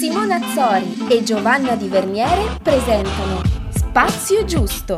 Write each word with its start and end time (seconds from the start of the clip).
Simona 0.00 0.36
Azzori 0.36 1.12
e 1.14 1.22
Giovanna 1.22 1.76
Di 1.76 1.86
Verniere 1.86 2.56
presentano 2.62 3.42
Spazio 3.68 4.46
Giusto. 4.46 4.96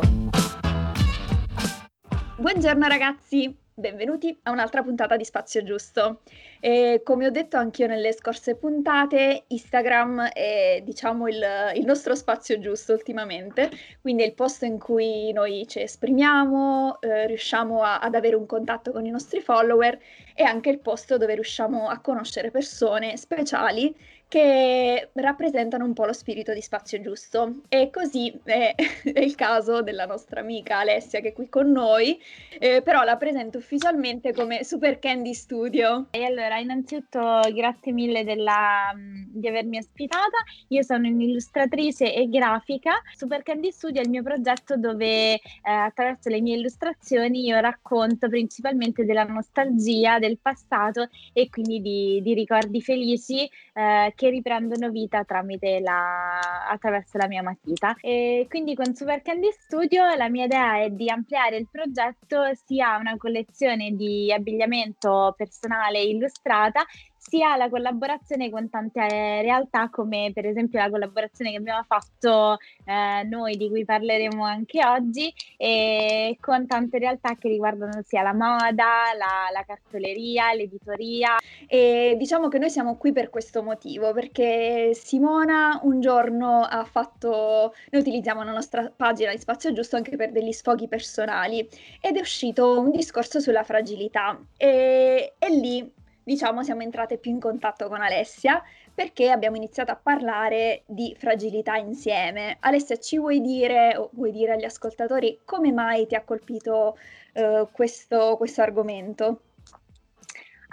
Buongiorno 2.37 2.87
ragazzi, 2.87 3.53
benvenuti 3.73 4.39
a 4.43 4.51
un'altra 4.51 4.81
puntata 4.81 5.17
di 5.17 5.25
Spazio 5.25 5.61
Giusto. 5.61 6.21
E 6.61 7.01
come 7.03 7.25
ho 7.25 7.31
detto 7.31 7.57
anch'io 7.57 7.87
nelle 7.87 8.13
scorse 8.13 8.55
puntate, 8.55 9.43
Instagram 9.47 10.29
è 10.29 10.81
diciamo 10.85 11.27
il, 11.27 11.43
il, 11.75 11.83
nostro 11.83 12.15
spazio 12.15 12.57
giusto 12.59 12.93
ultimamente, 12.93 13.69
quindi 13.99 14.23
è 14.23 14.27
il 14.27 14.33
posto 14.33 14.63
in 14.63 14.79
cui 14.79 15.33
noi 15.33 15.67
ci 15.67 15.81
esprimiamo, 15.81 17.01
eh, 17.01 17.27
riusciamo 17.27 17.83
a, 17.83 17.99
ad 17.99 18.15
avere 18.15 18.37
un 18.37 18.45
contatto 18.45 18.93
con 18.93 19.05
i 19.05 19.09
nostri 19.09 19.41
follower 19.41 19.99
e 20.33 20.43
anche 20.43 20.69
il 20.69 20.79
posto 20.79 21.17
dove 21.17 21.33
riusciamo 21.33 21.89
a 21.89 21.99
conoscere 21.99 22.51
persone 22.51 23.17
speciali 23.17 23.93
che 24.33 25.09
rappresentano 25.13 25.85
un 25.85 25.93
po' 25.93 26.05
lo 26.05 26.11
spirito 26.11 26.55
di 26.55 26.61
spazio 26.61 26.99
giusto. 27.01 27.57
E 27.69 27.91
così 27.91 28.33
è, 28.43 28.73
è 29.13 29.19
il 29.19 29.35
caso 29.35 29.83
della 29.83 30.07
nostra 30.07 30.39
amica 30.39 30.79
Alessia 30.79 31.19
che 31.19 31.27
è 31.27 31.33
qui 31.33 31.49
con 31.49 31.69
noi, 31.69 32.19
eh, 32.57 32.81
però 32.81 33.03
la 33.03 33.15
presento 33.15 33.59
ufficialmente 33.59 34.33
come 34.33 34.63
Super 34.63 34.97
Candy 34.97 35.35
Studio. 35.35 36.07
E 36.09 36.23
allora, 36.23 36.57
innanzitutto 36.57 37.41
grazie 37.53 37.91
mille 37.91 38.23
della, 38.23 38.91
di 38.95 39.47
avermi 39.47 39.77
ospitata. 39.77 40.37
Io 40.69 40.81
sono 40.81 41.07
un'illustratrice 41.07 42.15
e 42.15 42.27
grafica. 42.27 43.03
Super 43.15 43.43
Candy 43.43 43.71
Studio 43.71 44.01
è 44.01 44.03
il 44.03 44.09
mio 44.09 44.23
progetto 44.23 44.77
dove 44.77 45.33
eh, 45.33 45.39
attraverso 45.61 46.29
le 46.29 46.41
mie 46.41 46.55
illustrazioni 46.55 47.45
io 47.45 47.59
racconto 47.59 48.29
principalmente 48.29 49.05
della 49.05 49.25
nostalgia, 49.25 50.17
del 50.17 50.39
passato 50.41 51.07
e 51.33 51.49
quindi 51.51 51.81
di, 51.81 52.19
di 52.23 52.33
ricordi 52.33 52.81
felici 52.81 53.47
eh, 53.75 54.13
che 54.23 54.29
riprendono 54.29 54.89
vita 54.89 55.25
tramite 55.25 55.81
la, 55.81 56.39
attraverso 56.69 57.17
la 57.17 57.27
mia 57.27 57.43
matita. 57.43 57.93
E 57.99 58.45
quindi 58.47 58.73
con 58.73 58.95
Super 58.95 59.21
Candy 59.21 59.51
Studio 59.51 60.15
la 60.15 60.29
mia 60.29 60.45
idea 60.45 60.79
è 60.81 60.89
di 60.89 61.09
ampliare 61.09 61.57
il 61.57 61.67
progetto 61.69 62.49
sia 62.65 62.93
a 62.93 62.99
una 62.99 63.17
collezione 63.17 63.91
di 63.91 64.31
abbigliamento 64.31 65.33
personale 65.35 66.01
illustrata 66.01 66.85
sia 67.33 67.57
la 67.57 67.67
collaborazione 67.67 68.51
con 68.51 68.69
tante 68.69 69.41
realtà 69.41 69.89
come 69.89 70.29
per 70.35 70.45
esempio 70.45 70.77
la 70.77 70.91
collaborazione 70.91 71.49
che 71.49 71.57
abbiamo 71.57 71.81
fatto 71.81 72.59
eh, 72.85 73.23
noi 73.23 73.57
di 73.57 73.69
cui 73.69 73.83
parleremo 73.85 74.45
anche 74.45 74.85
oggi 74.85 75.33
e 75.57 76.37
con 76.39 76.67
tante 76.67 76.99
realtà 76.99 77.35
che 77.35 77.47
riguardano 77.47 78.03
sia 78.05 78.21
la 78.21 78.35
moda, 78.35 79.15
la, 79.17 79.49
la 79.51 79.63
cartoleria, 79.65 80.53
l'editoria. 80.53 81.37
E 81.65 82.13
diciamo 82.19 82.49
che 82.49 82.59
noi 82.59 82.69
siamo 82.69 82.97
qui 82.97 83.11
per 83.11 83.31
questo 83.31 83.63
motivo 83.63 84.13
perché 84.13 84.91
Simona 84.93 85.79
un 85.81 86.01
giorno 86.01 86.61
ha 86.61 86.83
fatto 86.83 87.73
noi 87.89 88.01
utilizziamo 88.01 88.43
la 88.43 88.51
nostra 88.51 88.91
pagina 88.95 89.31
di 89.31 89.39
Spazio 89.39 89.73
Giusto 89.73 89.95
anche 89.95 90.15
per 90.15 90.31
degli 90.31 90.51
sfoghi 90.51 90.87
personali 90.87 91.67
ed 91.99 92.15
è 92.15 92.19
uscito 92.19 92.79
un 92.79 92.91
discorso 92.91 93.39
sulla 93.39 93.63
fragilità. 93.63 94.39
E, 94.55 95.33
e 95.39 95.49
lì 95.49 96.01
diciamo, 96.23 96.63
siamo 96.63 96.81
entrate 96.81 97.17
più 97.17 97.31
in 97.31 97.39
contatto 97.39 97.87
con 97.87 98.01
Alessia 98.01 98.61
perché 98.93 99.29
abbiamo 99.29 99.55
iniziato 99.55 99.91
a 99.91 99.99
parlare 100.01 100.83
di 100.85 101.15
fragilità 101.17 101.75
insieme. 101.75 102.57
Alessia, 102.59 102.97
ci 102.97 103.17
vuoi 103.17 103.41
dire 103.41 103.95
o 103.97 104.09
vuoi 104.13 104.31
dire 104.31 104.53
agli 104.53 104.65
ascoltatori 104.65 105.39
come 105.43 105.71
mai 105.71 106.07
ti 106.07 106.15
ha 106.15 106.23
colpito 106.23 106.97
uh, 107.33 107.67
questo, 107.71 108.35
questo 108.37 108.61
argomento? 108.61 109.41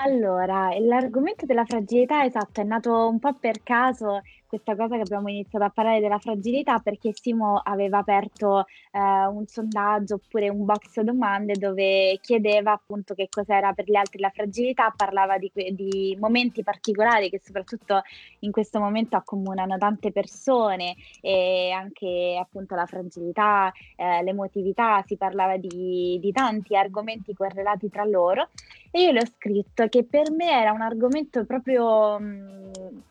Allora, 0.02 0.70
l'argomento 0.78 1.44
della 1.44 1.64
fragilità, 1.64 2.24
esatto, 2.24 2.62
è 2.62 2.64
nato 2.64 3.06
un 3.06 3.18
po' 3.18 3.34
per 3.34 3.62
caso 3.62 4.22
questa 4.50 4.74
cosa 4.74 4.96
che 4.96 5.02
abbiamo 5.02 5.28
iniziato 5.28 5.64
a 5.64 5.70
parlare 5.70 6.00
della 6.00 6.18
fragilità 6.18 6.80
perché 6.80 7.12
Simo 7.14 7.60
aveva 7.62 7.98
aperto 7.98 8.66
eh, 8.90 8.98
un 8.98 9.46
sondaggio 9.46 10.16
oppure 10.16 10.48
un 10.48 10.64
box 10.64 11.00
domande 11.02 11.52
dove 11.52 12.18
chiedeva 12.20 12.72
appunto 12.72 13.14
che 13.14 13.28
cos'era 13.30 13.72
per 13.72 13.84
gli 13.88 13.94
altri 13.94 14.18
la 14.18 14.30
fragilità, 14.30 14.92
parlava 14.96 15.38
di, 15.38 15.52
di 15.54 16.16
momenti 16.18 16.64
particolari 16.64 17.30
che 17.30 17.40
soprattutto 17.40 18.02
in 18.40 18.50
questo 18.50 18.80
momento 18.80 19.14
accomunano 19.14 19.78
tante 19.78 20.10
persone 20.10 20.96
e 21.20 21.70
anche 21.70 22.36
appunto 22.36 22.74
la 22.74 22.86
fragilità, 22.86 23.70
eh, 23.94 24.24
l'emotività, 24.24 25.00
si 25.06 25.16
parlava 25.16 25.58
di, 25.58 26.18
di 26.20 26.32
tanti 26.32 26.76
argomenti 26.76 27.34
correlati 27.34 27.88
tra 27.88 28.04
loro 28.04 28.48
e 28.90 29.02
io 29.02 29.12
le 29.12 29.20
ho 29.20 29.26
scritto 29.26 29.88
che 29.88 30.04
per 30.04 30.30
me 30.30 30.50
era 30.50 30.72
un 30.72 30.80
argomento 30.80 31.44
proprio 31.44 32.18
mh, 32.18 32.70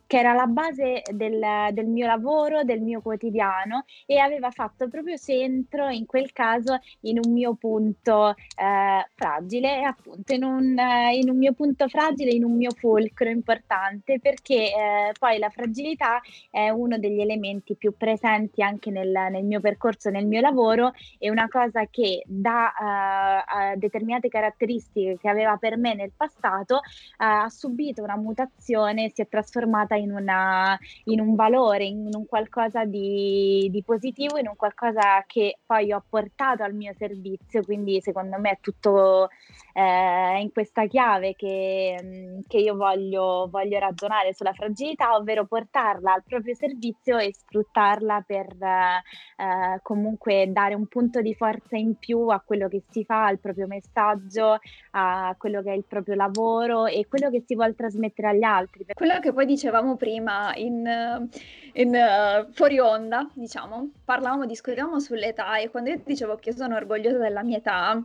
che 0.09 0.17
era 0.17 0.34
la 0.34 0.47
base 0.47 1.03
del, 1.13 1.40
del, 1.72 1.85
mio 1.85 2.07
lavoro, 2.07 2.63
del 2.63 2.81
mio 2.81 3.00
quotidiano 3.00 3.85
e 4.07 4.17
aveva 4.17 4.50
fatto 4.50 4.88
proprio 4.88 5.16
centro 5.17 5.88
in 5.90 6.07
quel 6.07 6.31
caso 6.31 6.79
in 7.01 7.19
un 7.23 7.31
mio 7.31 7.53
punto 7.53 8.31
eh, 8.31 9.07
fragile, 9.13 9.84
appunto 9.84 10.34
in 10.34 10.44
un, 10.44 10.75
in 11.13 11.29
un, 11.29 11.38
mio 11.38 11.53
punto 11.53 11.88
fragile, 11.88 12.31
in 12.31 12.44
un 12.44 12.56
mio 12.56 12.72
fulcro 12.72 13.29
importante 13.29 14.19
perché 14.19 14.56
eh, 14.56 15.11
poi 15.19 15.38
la 15.38 15.50
fragilità 15.50 16.19
è 16.50 16.69
uno 16.69 16.97
degli 16.97 17.22
elementi 17.22 17.75
più 17.75 17.94
presenti 17.96 18.63
anche 18.63 18.90
nel, 18.90 19.11
nel 19.11 19.44
mio 19.44 19.59
percorso, 19.59 20.09
nel 20.09 20.25
mio 20.25 20.41
lavoro 20.41 20.91
e 21.19 21.29
una 21.29 21.47
cosa 21.47 21.85
che 21.85 22.23
da 22.25 22.73
uh, 23.75 23.78
determinate 23.78 24.28
caratteristiche 24.28 25.19
che 25.22 25.29
aveva 25.29 25.56
per 25.57 25.69
me 25.78 25.94
nel 25.94 26.12
passato 26.16 26.75
uh, 26.75 26.80
ha 27.18 27.50
subito 27.50 28.03
una 28.03 28.18
mutazione, 28.18 29.12
si 29.13 29.22
è 29.22 29.28
trasformata 29.28 29.96
in, 29.96 30.12
una, 30.12 30.78
in 31.06 31.19
un 31.19 31.35
valore, 31.35 31.85
in 31.85 32.09
un 32.13 32.25
qualcosa 32.25 32.85
di, 32.85 33.68
di, 33.72 33.84
positivo, 33.84 34.38
in 34.38 34.47
un 34.47 34.56
qualcosa 34.56 35.24
che 35.28 35.59
poi 35.66 35.91
ho 35.91 36.03
portato 36.08 36.63
al 36.63 36.74
mio 36.74 36.94
servizio, 36.97 37.63
quindi 37.63 38.02
secondo 38.02 38.38
me 38.40 38.52
è 38.52 38.58
tutto 38.62 39.29
eh, 39.74 40.40
in 40.41 40.52
questa 40.52 40.85
chiave 40.85 41.35
che, 41.35 42.41
che 42.47 42.57
io 42.57 42.75
voglio, 42.75 43.47
voglio, 43.50 43.80
ragionare 43.80 44.34
sulla 44.34 44.53
fragilità, 44.53 45.16
ovvero 45.16 45.46
portarla 45.46 46.13
al 46.13 46.24
proprio 46.24 46.53
servizio 46.56 47.18
e 47.18 47.34
sfruttarla 47.34 48.24
per 48.25 48.47
eh, 48.59 49.79
comunque 49.81 50.52
dare 50.52 50.75
un 50.75 50.88
punto 50.88 51.22
di 51.22 51.34
forza 51.34 51.75
in 51.75 51.96
più 51.96 52.28
a 52.28 52.41
quello 52.46 52.68
che 52.68 52.84
si 52.90 53.03
fa, 53.03 53.25
al 53.25 53.40
proprio 53.40 53.68
messaggio, 53.68 54.59
a 54.91 55.35
quello 55.38 55.62
che 55.62 55.72
è 55.72 55.75
il 55.75 55.85
proprio 55.88 56.16
lavoro 56.16 56.85
e 56.85 57.08
quello 57.08 57.29
che 57.29 57.44
si 57.46 57.56
vuole 57.56 57.75
trasmettere 57.75 58.29
agli 58.29 58.44
altri. 58.44 58.85
Quello 58.94 59.19
che 59.19 59.34
poi 59.34 59.46
dicevamo 59.46 59.96
prima 59.96 60.53
in, 60.56 61.29
in 61.74 61.90
uh, 61.90 62.52
fuori 62.52 62.79
onda, 62.79 63.29
diciamo, 63.34 63.90
parlavamo, 64.03 64.46
discutevamo 64.46 65.00
sull'età 65.00 65.58
e 65.58 65.69
quando 65.69 65.90
io 65.90 66.02
dicevo 66.03 66.35
che 66.35 66.53
sono 66.53 66.75
orgogliosa 66.75 67.18
della 67.18 67.44
mia 67.44 67.58
età, 67.58 68.02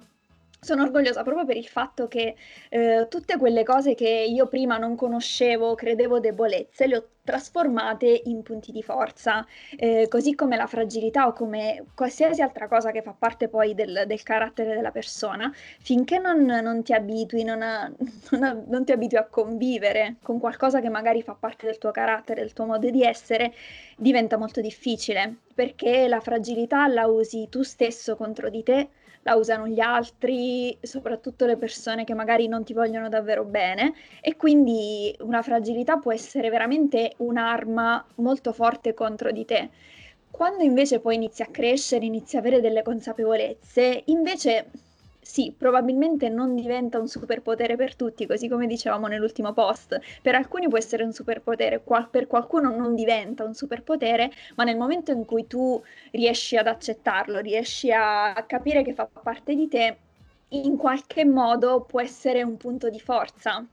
sono 0.64 0.82
orgogliosa 0.82 1.22
proprio 1.22 1.44
per 1.44 1.56
il 1.56 1.66
fatto 1.66 2.08
che 2.08 2.34
eh, 2.70 3.06
tutte 3.08 3.36
quelle 3.36 3.62
cose 3.62 3.94
che 3.94 4.08
io 4.08 4.46
prima 4.48 4.78
non 4.78 4.96
conoscevo, 4.96 5.74
credevo 5.74 6.18
debolezze, 6.18 6.86
le 6.86 6.96
ho 6.96 7.08
trasformate 7.24 8.22
in 8.24 8.42
punti 8.42 8.70
di 8.70 8.82
forza, 8.82 9.46
eh, 9.76 10.06
così 10.08 10.34
come 10.34 10.56
la 10.56 10.66
fragilità 10.66 11.26
o 11.26 11.32
come 11.32 11.84
qualsiasi 11.94 12.42
altra 12.42 12.68
cosa 12.68 12.90
che 12.90 13.02
fa 13.02 13.14
parte 13.18 13.48
poi 13.48 13.74
del, 13.74 14.04
del 14.06 14.22
carattere 14.22 14.74
della 14.74 14.90
persona, 14.90 15.50
finché 15.80 16.18
non, 16.18 16.44
non 16.44 16.82
ti 16.82 16.92
abitui, 16.92 17.42
non, 17.42 17.62
a, 17.62 17.90
non, 18.32 18.64
non 18.68 18.84
ti 18.84 18.92
abitui 18.92 19.18
a 19.18 19.24
convivere 19.24 20.16
con 20.22 20.38
qualcosa 20.38 20.80
che 20.80 20.90
magari 20.90 21.22
fa 21.22 21.34
parte 21.34 21.66
del 21.66 21.78
tuo 21.78 21.90
carattere, 21.90 22.42
del 22.42 22.52
tuo 22.52 22.66
modo 22.66 22.90
di 22.90 23.02
essere, 23.02 23.54
diventa 23.96 24.36
molto 24.36 24.60
difficile, 24.60 25.36
perché 25.54 26.06
la 26.08 26.20
fragilità 26.20 26.86
la 26.88 27.06
usi 27.06 27.48
tu 27.48 27.62
stesso 27.62 28.16
contro 28.16 28.50
di 28.50 28.62
te 28.62 28.88
la 29.24 29.34
usano 29.36 29.66
gli 29.66 29.80
altri, 29.80 30.76
soprattutto 30.80 31.46
le 31.46 31.56
persone 31.56 32.04
che 32.04 32.14
magari 32.14 32.46
non 32.46 32.64
ti 32.64 32.72
vogliono 32.72 33.08
davvero 33.08 33.44
bene 33.44 33.94
e 34.20 34.36
quindi 34.36 35.14
una 35.20 35.42
fragilità 35.42 35.98
può 35.98 36.12
essere 36.12 36.50
veramente 36.50 37.14
un'arma 37.18 38.04
molto 38.16 38.52
forte 38.52 38.94
contro 38.94 39.32
di 39.32 39.44
te. 39.44 39.70
Quando 40.30 40.62
invece 40.64 41.00
poi 41.00 41.14
inizi 41.14 41.42
a 41.42 41.46
crescere, 41.46 42.04
inizi 42.04 42.36
a 42.36 42.40
avere 42.40 42.60
delle 42.60 42.82
consapevolezze, 42.82 44.02
invece 44.06 44.66
sì, 45.24 45.54
probabilmente 45.56 46.28
non 46.28 46.54
diventa 46.54 46.98
un 46.98 47.08
superpotere 47.08 47.76
per 47.76 47.96
tutti, 47.96 48.26
così 48.26 48.46
come 48.46 48.66
dicevamo 48.66 49.06
nell'ultimo 49.06 49.52
post. 49.54 49.98
Per 50.20 50.34
alcuni 50.34 50.68
può 50.68 50.76
essere 50.76 51.02
un 51.02 51.12
superpotere, 51.12 51.82
qual- 51.82 52.10
per 52.10 52.26
qualcuno 52.26 52.70
non 52.74 52.94
diventa 52.94 53.42
un 53.42 53.54
superpotere, 53.54 54.30
ma 54.56 54.64
nel 54.64 54.76
momento 54.76 55.12
in 55.12 55.24
cui 55.24 55.46
tu 55.46 55.82
riesci 56.12 56.56
ad 56.56 56.66
accettarlo, 56.66 57.38
riesci 57.40 57.90
a 57.90 58.44
capire 58.46 58.82
che 58.82 58.92
fa 58.92 59.06
parte 59.06 59.54
di 59.54 59.66
te, 59.66 59.96
in 60.48 60.76
qualche 60.76 61.24
modo 61.24 61.80
può 61.82 62.00
essere 62.00 62.42
un 62.42 62.56
punto 62.58 62.90
di 62.90 63.00
forza. 63.00 63.66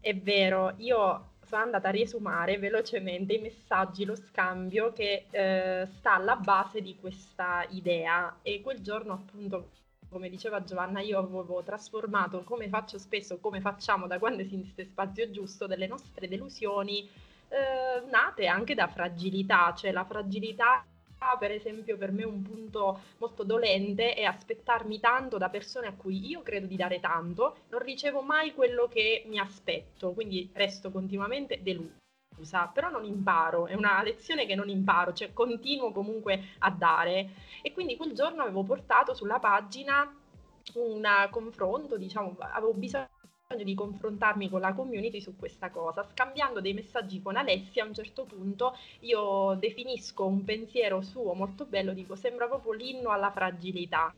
È 0.00 0.14
vero, 0.16 0.72
io 0.78 1.32
sono 1.44 1.62
andata 1.62 1.88
a 1.88 1.90
riesumare 1.90 2.58
velocemente 2.58 3.34
i 3.34 3.40
messaggi, 3.40 4.04
lo 4.04 4.16
scambio 4.16 4.92
che 4.92 5.26
eh, 5.30 5.86
sta 5.98 6.14
alla 6.14 6.36
base 6.36 6.80
di 6.80 6.96
questa 6.98 7.66
idea 7.70 8.38
e 8.42 8.60
quel 8.62 8.80
giorno 8.80 9.12
appunto 9.12 9.68
come 10.08 10.28
diceva 10.28 10.62
Giovanna, 10.62 11.00
io 11.00 11.18
avevo 11.18 11.62
trasformato, 11.62 12.42
come 12.42 12.68
faccio 12.68 12.98
spesso, 12.98 13.38
come 13.38 13.60
facciamo 13.60 14.06
da 14.06 14.18
quando 14.18 14.42
esiste 14.42 14.84
spazio 14.84 15.30
giusto, 15.30 15.66
delle 15.66 15.86
nostre 15.86 16.28
delusioni 16.28 17.08
eh, 17.48 18.08
nate 18.10 18.46
anche 18.46 18.74
da 18.74 18.88
fragilità, 18.88 19.74
cioè 19.74 19.92
la 19.92 20.04
fragilità 20.04 20.84
per 21.38 21.50
esempio 21.50 21.96
per 21.96 22.12
me 22.12 22.24
un 22.24 22.42
punto 22.42 23.00
molto 23.18 23.42
dolente 23.42 24.14
è 24.14 24.22
aspettarmi 24.22 25.00
tanto 25.00 25.36
da 25.36 25.48
persone 25.48 25.88
a 25.88 25.94
cui 25.94 26.28
io 26.28 26.42
credo 26.42 26.66
di 26.66 26.76
dare 26.76 27.00
tanto, 27.00 27.56
non 27.70 27.80
ricevo 27.80 28.22
mai 28.22 28.54
quello 28.54 28.86
che 28.86 29.24
mi 29.26 29.38
aspetto, 29.38 30.12
quindi 30.12 30.48
resto 30.52 30.90
continuamente 30.90 31.60
delusa, 31.62 31.96
però 32.72 32.90
non 32.90 33.04
imparo, 33.04 33.66
è 33.66 33.74
una 33.74 34.02
lezione 34.02 34.46
che 34.46 34.54
non 34.54 34.68
imparo, 34.68 35.12
cioè 35.12 35.32
continuo 35.32 35.92
comunque 35.92 36.50
a 36.58 36.70
dare 36.70 37.30
e 37.62 37.72
quindi 37.72 37.96
quel 37.96 38.12
giorno 38.12 38.42
avevo 38.42 38.62
portato 38.62 39.14
sulla 39.14 39.38
pagina 39.38 40.12
un 40.74 41.28
confronto, 41.30 41.96
diciamo, 41.96 42.36
avevo 42.38 42.74
bisogno 42.74 43.08
di 43.56 43.74
confrontarmi 43.74 44.50
con 44.50 44.60
la 44.60 44.74
community 44.74 45.20
su 45.20 45.36
questa 45.36 45.70
cosa. 45.70 46.06
Scambiando 46.12 46.60
dei 46.60 46.74
messaggi 46.74 47.22
con 47.22 47.36
Alessia, 47.36 47.84
a 47.84 47.86
un 47.86 47.94
certo 47.94 48.24
punto 48.24 48.76
io 49.00 49.54
definisco 49.58 50.26
un 50.26 50.44
pensiero 50.44 51.00
suo 51.00 51.32
molto 51.32 51.64
bello, 51.64 51.94
dico 51.94 52.14
sembra 52.14 52.46
proprio 52.46 52.72
l'inno 52.72 53.10
alla 53.10 53.30
fragilità. 53.30 54.14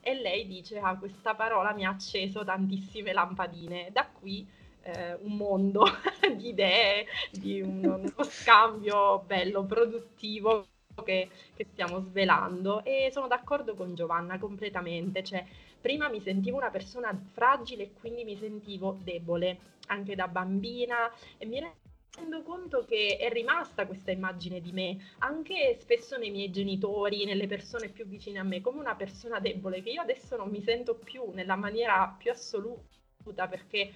E 0.00 0.14
lei 0.14 0.46
dice, 0.46 0.78
ah, 0.78 0.96
questa 0.96 1.34
parola 1.34 1.72
mi 1.72 1.84
ha 1.84 1.90
acceso 1.90 2.44
tantissime 2.44 3.12
lampadine. 3.12 3.90
Da 3.92 4.06
qui 4.06 4.46
eh, 4.88 5.14
un 5.20 5.36
mondo 5.36 5.84
di 6.36 6.48
idee, 6.48 7.06
di 7.30 7.60
uno, 7.60 7.96
uno 7.96 8.22
scambio 8.24 9.22
bello, 9.26 9.64
produttivo 9.64 10.66
che, 11.04 11.28
che 11.54 11.66
stiamo 11.72 12.00
svelando. 12.00 12.84
E 12.84 13.10
sono 13.12 13.28
d'accordo 13.28 13.74
con 13.74 13.94
Giovanna 13.94 14.38
completamente, 14.38 15.22
cioè 15.22 15.44
prima 15.80 16.08
mi 16.08 16.20
sentivo 16.20 16.56
una 16.56 16.70
persona 16.70 17.16
fragile 17.32 17.84
e 17.84 17.92
quindi 17.92 18.24
mi 18.24 18.36
sentivo 18.36 18.98
debole 19.02 19.76
anche 19.88 20.14
da 20.14 20.28
bambina 20.28 21.10
e 21.38 21.46
mi 21.46 21.60
rendo 21.60 22.42
conto 22.42 22.84
che 22.84 23.16
è 23.18 23.30
rimasta 23.30 23.86
questa 23.86 24.10
immagine 24.10 24.60
di 24.60 24.72
me, 24.72 24.98
anche 25.18 25.78
spesso 25.80 26.16
nei 26.18 26.30
miei 26.30 26.50
genitori, 26.50 27.24
nelle 27.24 27.46
persone 27.46 27.88
più 27.88 28.06
vicine 28.06 28.38
a 28.38 28.42
me, 28.42 28.60
come 28.60 28.80
una 28.80 28.96
persona 28.96 29.38
debole, 29.38 29.82
che 29.82 29.90
io 29.90 30.02
adesso 30.02 30.36
non 30.36 30.50
mi 30.50 30.62
sento 30.62 30.94
più 30.94 31.30
nella 31.32 31.56
maniera 31.56 32.14
più 32.18 32.30
assoluta 32.30 33.46
perché 33.48 33.92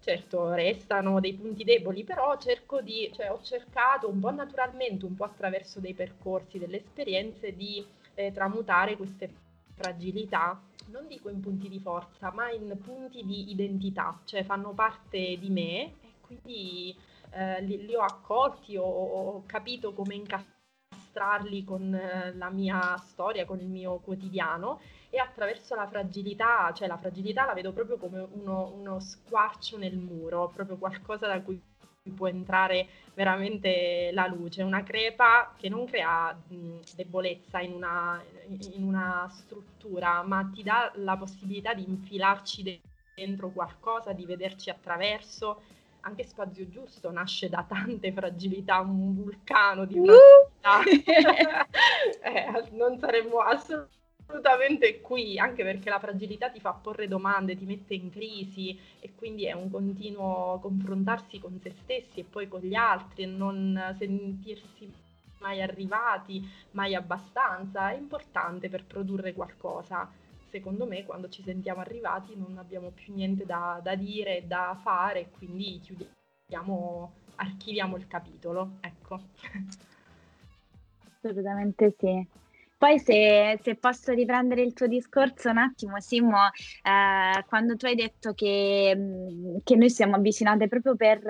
certo 0.00 0.52
restano 0.54 1.20
dei 1.20 1.34
punti 1.34 1.64
deboli, 1.64 2.04
però 2.04 2.36
cerco 2.38 2.80
di, 2.80 3.10
cioè 3.14 3.30
ho 3.30 3.40
cercato 3.42 4.08
un 4.08 4.20
po' 4.20 4.30
naturalmente, 4.30 5.04
un 5.04 5.14
po' 5.14 5.24
attraverso 5.24 5.80
dei 5.80 5.94
percorsi, 5.94 6.58
delle 6.58 6.78
esperienze 6.78 7.54
di 7.54 7.84
eh, 8.14 8.32
tramutare 8.32 8.96
queste 8.96 9.30
fragilità 9.74 10.60
non 10.90 11.06
dico 11.06 11.28
in 11.28 11.40
punti 11.40 11.68
di 11.68 11.80
forza, 11.80 12.32
ma 12.32 12.50
in 12.50 12.76
punti 12.82 13.24
di 13.24 13.50
identità, 13.50 14.20
cioè 14.24 14.44
fanno 14.44 14.72
parte 14.72 15.38
di 15.38 15.48
me 15.48 15.82
e 15.82 16.14
quindi 16.20 16.96
eh, 17.30 17.62
li, 17.62 17.86
li, 17.86 17.94
ho 17.94 18.02
accolti, 18.02 18.76
ho, 18.76 18.84
ho 18.84 19.42
capito 19.46 19.92
come 19.92 20.14
incastrarli 20.16 21.64
con 21.64 21.94
eh, 21.94 22.34
la 22.34 22.50
mia 22.50 22.96
storia, 22.98 23.44
con 23.44 23.60
il 23.60 23.68
mio 23.68 23.98
quotidiano 23.98 24.80
e 25.10 25.18
attraverso 25.18 25.74
la 25.74 25.88
fragilità, 25.88 26.72
cioè 26.72 26.86
la 26.86 26.96
fragilità 26.96 27.44
la 27.44 27.52
vedo 27.52 27.72
proprio 27.72 27.96
come 27.98 28.26
uno, 28.32 28.72
uno 28.74 29.00
squarcio 29.00 29.76
nel 29.76 29.96
muro, 29.96 30.50
proprio 30.54 30.76
qualcosa 30.76 31.26
da 31.26 31.40
cui 31.42 31.60
può 32.14 32.28
entrare 32.28 32.88
veramente 33.14 34.10
la 34.12 34.26
luce, 34.26 34.62
una 34.62 34.82
crepa 34.82 35.54
che 35.56 35.68
non 35.68 35.84
crea 35.84 36.32
mh, 36.32 36.78
debolezza 36.94 37.60
in 37.60 37.72
una, 37.72 38.22
in 38.46 38.84
una, 38.84 39.28
struttura, 39.30 40.22
ma 40.22 40.48
ti 40.52 40.62
dà 40.62 40.90
la 40.96 41.16
possibilità 41.16 41.74
di 41.74 41.86
infilarci 41.86 42.80
dentro 43.14 43.50
qualcosa, 43.50 44.12
di 44.12 44.24
vederci 44.24 44.70
attraverso. 44.70 45.62
Anche 46.02 46.24
Spazio 46.24 46.66
Giusto 46.70 47.10
nasce 47.10 47.50
da 47.50 47.62
tante 47.68 48.10
fragilità, 48.12 48.80
un 48.80 49.14
vulcano 49.14 49.84
di 49.84 50.00
fragilità. 50.00 50.78
Uh! 50.78 51.68
eh, 52.24 52.70
non 52.70 52.98
saremmo 52.98 53.40
assolutamente 53.40 53.99
assolutamente 54.30 55.00
qui, 55.00 55.38
anche 55.38 55.64
perché 55.64 55.90
la 55.90 55.98
fragilità 55.98 56.48
ti 56.48 56.60
fa 56.60 56.72
porre 56.72 57.08
domande, 57.08 57.56
ti 57.56 57.64
mette 57.64 57.94
in 57.94 58.10
crisi 58.10 58.78
e 59.00 59.12
quindi 59.16 59.46
è 59.46 59.52
un 59.52 59.68
continuo 59.70 60.60
confrontarsi 60.60 61.40
con 61.40 61.58
se 61.60 61.74
stessi 61.82 62.20
e 62.20 62.24
poi 62.24 62.46
con 62.46 62.60
gli 62.60 62.74
altri 62.74 63.24
e 63.24 63.26
non 63.26 63.94
sentirsi 63.98 64.90
mai 65.40 65.60
arrivati, 65.60 66.48
mai 66.72 66.94
abbastanza, 66.94 67.90
è 67.90 67.96
importante 67.96 68.68
per 68.68 68.84
produrre 68.84 69.32
qualcosa. 69.32 70.08
Secondo 70.50 70.86
me 70.86 71.04
quando 71.04 71.28
ci 71.28 71.42
sentiamo 71.42 71.80
arrivati 71.80 72.36
non 72.36 72.56
abbiamo 72.58 72.90
più 72.90 73.12
niente 73.14 73.44
da, 73.44 73.80
da 73.82 73.94
dire, 73.96 74.44
da 74.46 74.78
fare, 74.80 75.30
quindi 75.36 75.80
chiudiamo, 75.80 77.12
archiviamo 77.36 77.96
il 77.96 78.06
capitolo. 78.06 78.76
Ecco. 78.80 79.20
Assolutamente 81.22 81.94
sì. 81.98 82.39
Poi 82.80 82.98
se, 82.98 83.60
se, 83.62 83.74
posso 83.76 84.12
riprendere 84.14 84.62
il 84.62 84.72
tuo 84.72 84.86
discorso 84.86 85.50
un 85.50 85.58
attimo, 85.58 86.00
Simo, 86.00 86.46
eh, 86.82 87.44
quando 87.46 87.76
tu 87.76 87.84
hai 87.84 87.94
detto 87.94 88.32
che, 88.32 88.96
che, 89.62 89.76
noi 89.76 89.90
siamo 89.90 90.16
avvicinate 90.16 90.66
proprio 90.66 90.96
per, 90.96 91.20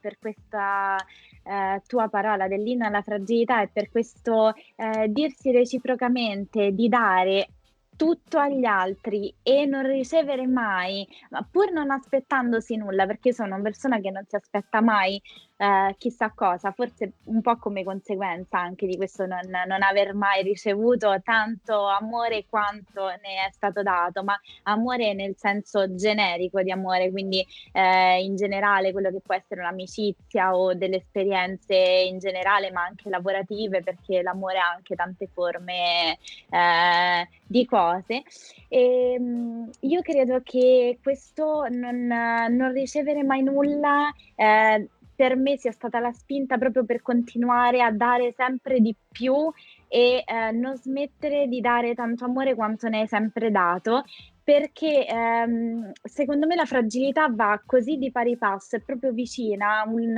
per 0.00 0.18
questa 0.18 0.96
eh, 1.44 1.80
tua 1.86 2.08
parola 2.08 2.48
dell'inno 2.48 2.86
alla 2.86 3.02
fragilità 3.02 3.62
e 3.62 3.68
per 3.72 3.88
questo 3.88 4.52
eh, 4.74 5.06
dirsi 5.08 5.52
reciprocamente 5.52 6.72
di 6.72 6.88
dare 6.88 7.50
tutto 7.96 8.38
agli 8.38 8.64
altri 8.64 9.34
e 9.42 9.64
non 9.64 9.86
ricevere 9.86 10.46
mai, 10.46 11.06
ma 11.30 11.46
pur 11.48 11.72
non 11.72 11.90
aspettandosi 11.90 12.76
nulla, 12.76 13.06
perché 13.06 13.32
sono 13.32 13.54
una 13.54 13.62
persona 13.62 14.00
che 14.00 14.10
non 14.10 14.24
si 14.26 14.36
aspetta 14.36 14.80
mai 14.80 15.20
eh, 15.58 15.94
chissà 15.98 16.32
cosa, 16.34 16.72
forse 16.72 17.12
un 17.24 17.40
po' 17.40 17.56
come 17.56 17.82
conseguenza 17.82 18.58
anche 18.58 18.86
di 18.86 18.96
questo 18.96 19.24
non, 19.26 19.40
non, 19.66 19.82
aver 19.82 20.14
mai 20.14 20.42
ricevuto 20.42 21.20
tanto 21.22 21.86
amore 21.86 22.44
quanto 22.48 23.06
ne 23.06 23.46
è 23.48 23.50
stato 23.52 23.82
dato, 23.82 24.22
ma 24.22 24.38
amore 24.64 25.14
nel 25.14 25.34
senso 25.36 25.94
generico 25.94 26.62
di 26.62 26.70
amore, 26.70 27.10
quindi 27.10 27.44
eh, 27.72 28.22
in 28.22 28.36
generale 28.36 28.92
quello 28.92 29.10
che 29.10 29.20
può 29.20 29.34
essere 29.34 29.60
un'amicizia 29.60 30.54
o 30.54 30.74
delle 30.74 30.96
esperienze 30.96 31.74
in 31.74 32.18
generale, 32.18 32.70
ma 32.70 32.82
anche 32.82 33.08
lavorative, 33.08 33.82
perché 33.82 34.22
l'amore 34.22 34.58
ha 34.58 34.70
anche 34.70 34.94
tante 34.94 35.26
forme 35.32 36.18
eh, 36.50 37.28
di 37.46 37.64
cose. 37.64 38.22
E, 38.68 39.12
ehm, 39.14 39.70
io 39.80 40.02
credo 40.02 40.40
che 40.42 40.98
questo 41.02 41.66
non, 41.70 42.06
non 42.06 42.72
ricevere 42.72 43.22
mai 43.22 43.42
nulla 43.42 44.12
eh, 44.34 44.88
per 45.16 45.34
me 45.36 45.56
sia 45.56 45.72
stata 45.72 45.98
la 45.98 46.12
spinta 46.12 46.58
proprio 46.58 46.84
per 46.84 47.00
continuare 47.00 47.82
a 47.82 47.90
dare 47.90 48.32
sempre 48.36 48.80
di 48.80 48.94
più 49.10 49.50
e 49.88 50.22
eh, 50.26 50.52
non 50.52 50.76
smettere 50.76 51.48
di 51.48 51.60
dare 51.60 51.94
tanto 51.94 52.26
amore 52.26 52.54
quanto 52.54 52.88
ne 52.88 53.00
hai 53.00 53.06
sempre 53.08 53.50
dato, 53.50 54.04
perché 54.44 55.06
ehm, 55.06 55.92
secondo 56.02 56.46
me 56.46 56.54
la 56.54 56.66
fragilità 56.66 57.28
va 57.28 57.60
così 57.64 57.96
di 57.96 58.12
pari 58.12 58.36
passo, 58.36 58.76
è 58.76 58.80
proprio 58.80 59.12
vicina, 59.12 59.84
un, 59.86 60.14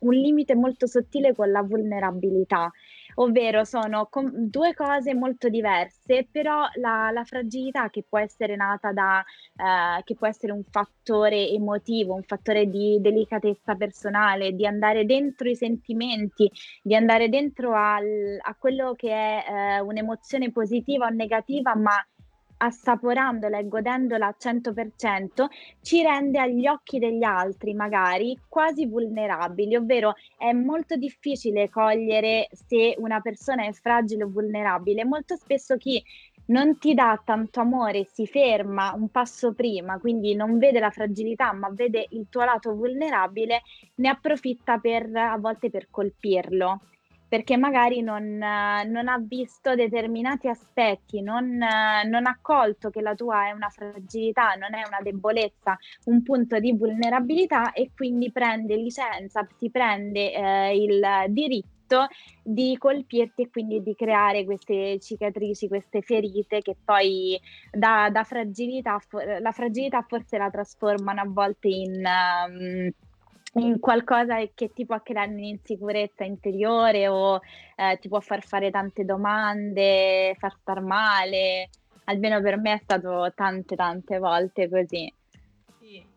un 0.00 0.12
limite 0.12 0.54
molto 0.56 0.86
sottile 0.86 1.34
con 1.34 1.50
la 1.50 1.62
vulnerabilità 1.62 2.70
ovvero 3.16 3.64
sono 3.64 4.06
com- 4.10 4.30
due 4.32 4.74
cose 4.74 5.14
molto 5.14 5.48
diverse, 5.48 6.26
però 6.30 6.66
la, 6.74 7.10
la, 7.12 7.24
fragilità 7.24 7.90
che 7.90 8.04
può 8.08 8.18
essere 8.18 8.56
nata 8.56 8.92
da, 8.92 9.20
eh, 9.56 10.02
che 10.04 10.14
può 10.14 10.26
essere 10.26 10.52
un 10.52 10.62
fattore 10.70 11.48
emotivo, 11.48 12.14
un 12.14 12.22
fattore 12.22 12.66
di 12.66 12.98
delicatezza 13.00 13.74
personale, 13.74 14.52
di 14.52 14.66
andare 14.66 15.04
dentro 15.04 15.48
i 15.48 15.54
sentimenti, 15.54 16.50
di 16.82 16.94
andare 16.94 17.28
dentro 17.28 17.74
al, 17.74 18.38
a 18.40 18.54
quello 18.56 18.94
che 18.94 19.10
è 19.10 19.44
eh, 19.48 19.80
un'emozione 19.80 20.50
positiva 20.50 21.06
o 21.06 21.10
negativa, 21.10 21.74
ma 21.74 21.94
assaporandola 22.62 23.58
e 23.58 23.68
godendola 23.68 24.26
al 24.26 24.36
100%, 24.38 25.46
ci 25.82 26.02
rende 26.02 26.38
agli 26.38 26.66
occhi 26.66 26.98
degli 26.98 27.24
altri 27.24 27.74
magari 27.74 28.38
quasi 28.48 28.86
vulnerabili, 28.86 29.74
ovvero 29.74 30.14
è 30.36 30.52
molto 30.52 30.96
difficile 30.96 31.68
cogliere 31.68 32.48
se 32.52 32.94
una 32.98 33.20
persona 33.20 33.66
è 33.66 33.72
fragile 33.72 34.24
o 34.24 34.30
vulnerabile. 34.30 35.04
Molto 35.04 35.36
spesso 35.36 35.76
chi 35.76 36.02
non 36.46 36.78
ti 36.78 36.94
dà 36.94 37.20
tanto 37.24 37.60
amore, 37.60 38.04
si 38.04 38.26
ferma 38.26 38.92
un 38.94 39.08
passo 39.08 39.52
prima, 39.54 39.98
quindi 39.98 40.34
non 40.34 40.58
vede 40.58 40.80
la 40.80 40.90
fragilità, 40.90 41.52
ma 41.52 41.68
vede 41.72 42.06
il 42.10 42.26
tuo 42.28 42.44
lato 42.44 42.74
vulnerabile, 42.74 43.62
ne 43.96 44.08
approfitta 44.08 44.78
per 44.78 45.08
a 45.14 45.36
volte 45.38 45.70
per 45.70 45.88
colpirlo 45.90 46.80
perché 47.32 47.56
magari 47.56 48.02
non, 48.02 48.36
non, 48.36 49.08
ha 49.08 49.18
visto 49.18 49.74
determinati 49.74 50.48
aspetti, 50.48 51.22
non, 51.22 51.46
non, 51.56 52.26
ha 52.26 52.38
colto 52.42 52.90
che 52.90 53.00
la 53.00 53.14
tua 53.14 53.46
è 53.46 53.52
una 53.52 53.70
fragilità, 53.70 54.52
non 54.52 54.74
è 54.74 54.86
una 54.86 54.98
debolezza, 55.00 55.78
un 56.04 56.22
punto 56.22 56.58
di 56.58 56.76
vulnerabilità 56.76 57.72
e 57.72 57.88
quindi 57.96 58.30
prende 58.30 58.76
licenza, 58.76 59.48
si 59.56 59.70
prende 59.70 60.30
eh, 60.30 60.76
il 60.76 61.02
diritto 61.28 62.06
di 62.42 62.76
colpirti 62.76 63.40
e 63.40 63.48
quindi 63.48 63.82
di 63.82 63.94
creare 63.94 64.44
queste 64.44 64.98
cicatrici, 65.00 65.68
queste 65.68 66.02
ferite 66.02 66.60
che 66.60 66.76
poi 66.84 67.40
da, 67.70 68.10
da 68.12 68.24
fragilità, 68.24 69.00
la 69.40 69.52
fragilità 69.52 70.02
forse 70.02 70.36
la 70.36 70.50
trasformano 70.50 71.22
a 71.22 71.26
volte 71.26 71.68
in... 71.68 72.04
Um, 72.04 72.92
in 73.54 73.78
qualcosa 73.80 74.36
che 74.54 74.72
ti 74.72 74.86
può 74.86 75.00
creare 75.02 75.30
un'insicurezza 75.30 76.24
interiore 76.24 77.08
o 77.08 77.40
eh, 77.76 77.98
ti 78.00 78.08
può 78.08 78.20
far 78.20 78.42
fare 78.42 78.70
tante 78.70 79.04
domande, 79.04 80.34
far 80.38 80.56
star 80.60 80.80
male. 80.80 81.68
Almeno 82.04 82.40
per 82.40 82.58
me 82.58 82.74
è 82.74 82.80
stato 82.82 83.32
tante 83.34 83.76
tante 83.76 84.18
volte 84.18 84.68
così. 84.68 85.12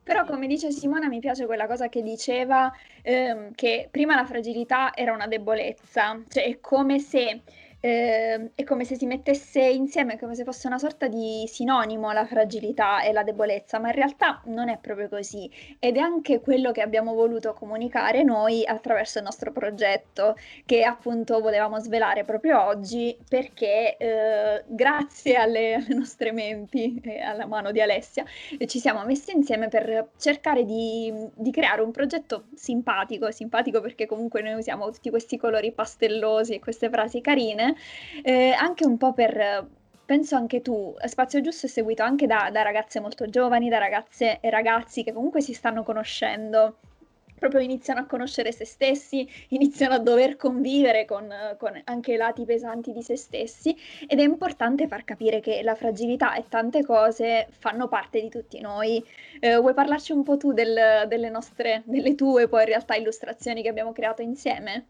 Però 0.05 0.23
come 0.23 0.45
dice 0.45 0.69
Simona 0.71 1.07
mi 1.07 1.19
piace 1.19 1.47
quella 1.47 1.65
cosa 1.65 1.89
che 1.89 2.03
diceva 2.03 2.71
ehm, 3.01 3.53
che 3.55 3.87
prima 3.89 4.13
la 4.13 4.25
fragilità 4.25 4.93
era 4.95 5.11
una 5.11 5.25
debolezza, 5.25 6.21
cioè 6.27 6.43
è 6.43 6.59
come 6.59 6.99
se 6.99 7.41
eh, 7.85 8.49
è 8.55 8.63
come 8.63 8.83
se 8.83 8.95
si 8.95 9.05
mettesse 9.05 9.61
insieme, 9.61 10.17
come 10.17 10.33
se 10.33 10.43
fosse 10.43 10.65
una 10.65 10.79
sorta 10.79 11.07
di 11.07 11.43
sinonimo 11.45 12.11
la 12.13 12.25
fragilità 12.25 13.03
e 13.03 13.11
la 13.11 13.21
debolezza, 13.21 13.77
ma 13.77 13.89
in 13.89 13.93
realtà 13.93 14.41
non 14.45 14.69
è 14.69 14.79
proprio 14.79 15.07
così. 15.07 15.47
Ed 15.77 15.97
è 15.97 15.99
anche 15.99 16.39
quello 16.41 16.71
che 16.71 16.81
abbiamo 16.81 17.13
voluto 17.13 17.53
comunicare 17.53 18.23
noi 18.23 18.65
attraverso 18.65 19.19
il 19.19 19.23
nostro 19.25 19.51
progetto 19.51 20.35
che 20.65 20.83
appunto 20.83 21.39
volevamo 21.41 21.77
svelare 21.79 22.23
proprio 22.23 22.59
oggi 22.59 23.15
perché 23.29 23.97
eh, 23.97 24.63
grazie 24.65 25.35
alle, 25.35 25.75
alle, 25.75 25.93
nostre 25.93 26.31
menti 26.31 26.99
e 27.03 27.19
alla 27.19 27.45
mano 27.45 27.71
di 27.71 27.81
Alessia 27.81 28.25
ci 28.65 28.79
siamo 28.79 29.05
messi 29.05 29.31
insieme 29.35 29.67
per 29.67 30.09
cercare 30.17 30.65
di, 30.65 31.13
di 31.35 31.51
creare 31.51 31.81
un 31.81 31.91
progetto 31.91 32.45
simpatico, 32.55 33.29
simpatico 33.29 33.79
perché 33.79 34.07
comunque 34.07 34.41
noi 34.41 34.53
usiamo 34.55 34.89
tutti 34.89 35.11
questi 35.11 35.37
colori 35.37 35.71
pastellosi 35.71 36.55
e 36.55 36.59
queste 36.59 36.89
frasi 36.89 37.21
carine 37.21 37.73
eh, 38.23 38.51
anche 38.51 38.85
un 38.85 38.97
po' 38.97 39.13
per 39.13 39.67
penso 40.05 40.35
anche 40.35 40.61
tu, 40.61 40.93
Spazio 41.05 41.41
Giusto 41.41 41.65
è 41.65 41.69
seguito 41.69 42.03
anche 42.03 42.27
da, 42.27 42.49
da, 42.51 42.61
ragazze 42.61 42.99
molto 42.99 43.27
giovani, 43.29 43.69
da 43.69 43.79
ragazze 43.79 44.39
e 44.39 44.49
ragazzi 44.49 45.03
che 45.03 45.11
comunque 45.11 45.41
si 45.41 45.53
stanno 45.53 45.83
conoscendo, 45.83 46.77
proprio 47.37 47.59
iniziano 47.59 48.01
a 48.01 48.05
conoscere 48.05 48.51
se 48.51 48.65
stessi, 48.65 49.27
iniziano 49.49 49.95
a 49.95 49.99
dover 49.99 50.35
convivere 50.35 51.05
con, 51.05 51.27
con 51.57 51.79
anche 51.85 52.13
i 52.13 52.17
lati 52.17 52.45
pesanti 52.45 52.91
di 52.91 53.01
se 53.01 53.17
stessi 53.17 53.75
ed 54.07 54.19
è 54.19 54.23
importante 54.23 54.87
far 54.87 55.03
capire 55.03 55.39
che 55.39 55.61
la 55.63 55.75
fragilità 55.75 56.35
e 56.35 56.45
tante 56.47 56.83
cose 56.83 57.47
fanno 57.49 57.87
parte 57.87 58.21
di 58.21 58.29
tutti 58.29 58.59
noi. 58.59 59.03
Eh, 59.39 59.57
vuoi 59.57 59.73
parlarci 59.73 60.11
un 60.11 60.23
po' 60.23 60.37
tu 60.37 60.53
del, 60.53 61.05
delle 61.07 61.29
nostre, 61.29 61.81
delle 61.85 62.15
tue 62.15 62.47
poi 62.47 62.61
in 62.61 62.67
realtà 62.67 62.95
illustrazioni 62.95 63.61
che 63.61 63.69
abbiamo 63.69 63.91
creato 63.91 64.21
insieme? 64.21 64.85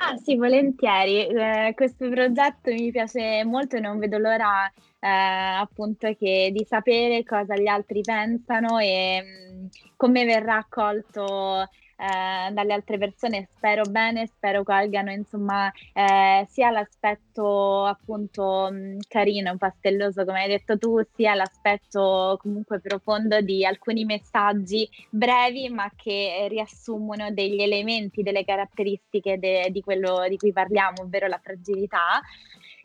Ah 0.00 0.16
sì, 0.16 0.36
volentieri. 0.36 1.26
Eh, 1.26 1.72
questo 1.74 2.08
progetto 2.08 2.70
mi 2.70 2.90
piace 2.92 3.44
molto 3.44 3.76
e 3.76 3.80
non 3.80 3.98
vedo 3.98 4.16
l'ora 4.18 4.70
eh, 5.00 5.08
appunto 5.08 6.14
che 6.14 6.50
di 6.52 6.64
sapere 6.64 7.24
cosa 7.24 7.56
gli 7.56 7.66
altri 7.66 8.02
pensano 8.02 8.78
e 8.78 9.20
mh, 9.22 9.62
mm, 9.64 9.66
come 9.96 10.24
verrà 10.24 10.58
accolto 10.58 11.68
eh, 11.98 12.52
dalle 12.52 12.72
altre 12.72 12.96
persone. 12.96 13.48
Spero 13.56 13.82
bene, 13.82 14.26
spero 14.26 14.62
colgano 14.62 15.10
insomma 15.10 15.70
eh, 15.92 16.46
sia 16.48 16.70
l'aspetto 16.70 17.84
appunto 17.84 18.68
mh, 18.70 18.98
carino, 19.08 19.56
pastelloso 19.56 20.24
come 20.24 20.42
hai 20.42 20.48
detto 20.48 20.78
tu, 20.78 21.00
sia 21.14 21.34
l'aspetto 21.34 22.38
comunque 22.40 22.80
profondo 22.80 23.40
di 23.40 23.64
alcuni 23.66 24.04
messaggi 24.04 24.88
brevi 25.10 25.68
ma 25.70 25.90
che 25.96 26.46
riassumono 26.48 27.30
degli 27.32 27.60
elementi, 27.60 28.22
delle 28.22 28.44
caratteristiche 28.44 29.38
de- 29.38 29.68
di 29.70 29.80
quello 29.80 30.26
di 30.28 30.36
cui 30.36 30.52
parliamo, 30.52 31.02
ovvero 31.02 31.26
la 31.26 31.40
fragilità. 31.42 32.20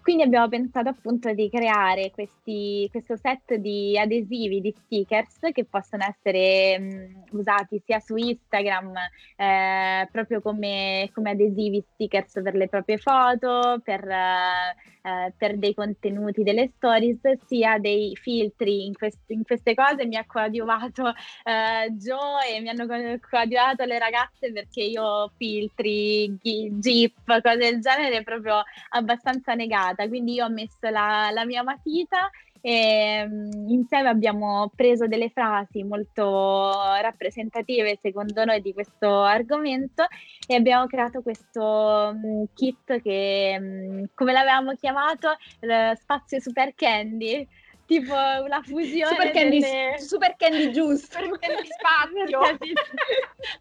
Quindi 0.04 0.24
abbiamo 0.24 0.50
pensato 0.50 0.90
appunto 0.90 1.32
di 1.32 1.50
creare 1.50 2.12
questi, 2.12 2.90
questo 2.92 3.16
set 3.16 3.56
di 3.56 3.98
adesivi, 3.98 4.60
di 4.60 4.76
stickers 4.78 5.40
che 5.54 5.64
possono 5.64 6.04
essere 6.04 6.78
mh, 6.78 7.24
usati 7.32 7.82
sia 7.86 8.02
su 8.02 8.18
Instagram 8.18 8.94
eh, 9.38 10.10
proprio 10.12 10.42
come, 10.42 11.10
come, 11.14 11.30
adesivi 11.30 11.82
stickers 11.94 12.42
per 12.44 12.54
le 12.54 12.68
proprie 12.68 12.98
foto, 12.98 13.80
per, 13.82 14.06
eh, 14.06 14.76
per, 15.38 15.58
dei 15.58 15.74
contenuti 15.74 16.44
delle 16.44 16.72
stories, 16.76 17.20
sia 17.46 17.78
dei 17.78 18.16
filtri 18.16 18.86
in, 18.86 18.94
quest- 18.94 19.30
in 19.30 19.44
queste 19.44 19.76
cose. 19.76 20.06
Mi 20.06 20.16
ha 20.16 20.26
coadiuvato 20.26 21.10
eh, 21.44 21.92
Joe 21.92 22.56
e 22.56 22.62
mi 22.62 22.70
hanno 22.70 22.86
coadiuvato 22.88 23.84
le 23.84 24.00
ragazze 24.00 24.52
perché 24.52 24.82
io 24.84 25.32
filtri, 25.38 26.38
GIF, 26.40 27.14
cose 27.26 27.58
del 27.58 27.80
genere 27.80 28.24
proprio 28.24 28.64
abbastanza 28.90 29.56
puntata, 29.84 30.08
quindi 30.08 30.34
io 30.34 30.46
ho 30.46 30.50
messo 30.50 30.90
la, 30.90 31.30
la 31.32 31.46
mia 31.46 31.64
matita 31.64 32.30
e 32.66 33.28
um, 33.30 33.68
insieme 33.68 34.08
abbiamo 34.08 34.72
preso 34.74 35.06
delle 35.06 35.30
frasi 35.30 35.84
molto 35.84 36.72
rappresentative 37.02 38.00
secondo 38.02 38.46
noi 38.46 38.62
di 38.62 38.72
questo 38.72 39.22
argomento 39.22 40.06
e 40.48 40.56
abbiamo 40.56 40.88
creato 40.88 41.22
questo 41.22 41.62
um, 41.62 42.46
kit 42.54 43.02
che, 43.02 43.58
um, 43.60 44.06
come 44.16 44.32
l'avevamo 44.32 44.76
chiamato, 44.76 45.36
spazio 46.00 46.40
super 46.40 46.74
candy 46.74 47.46
tipo 47.86 48.14
una 48.14 48.62
fusione 48.64 49.16
super 49.16 49.32
candy, 49.32 49.60
delle... 49.60 50.00
super 50.00 50.36
candy 50.38 50.72
giusto 50.72 51.20
super 51.20 51.40
candy 51.40 51.68
spazio. 51.68 52.58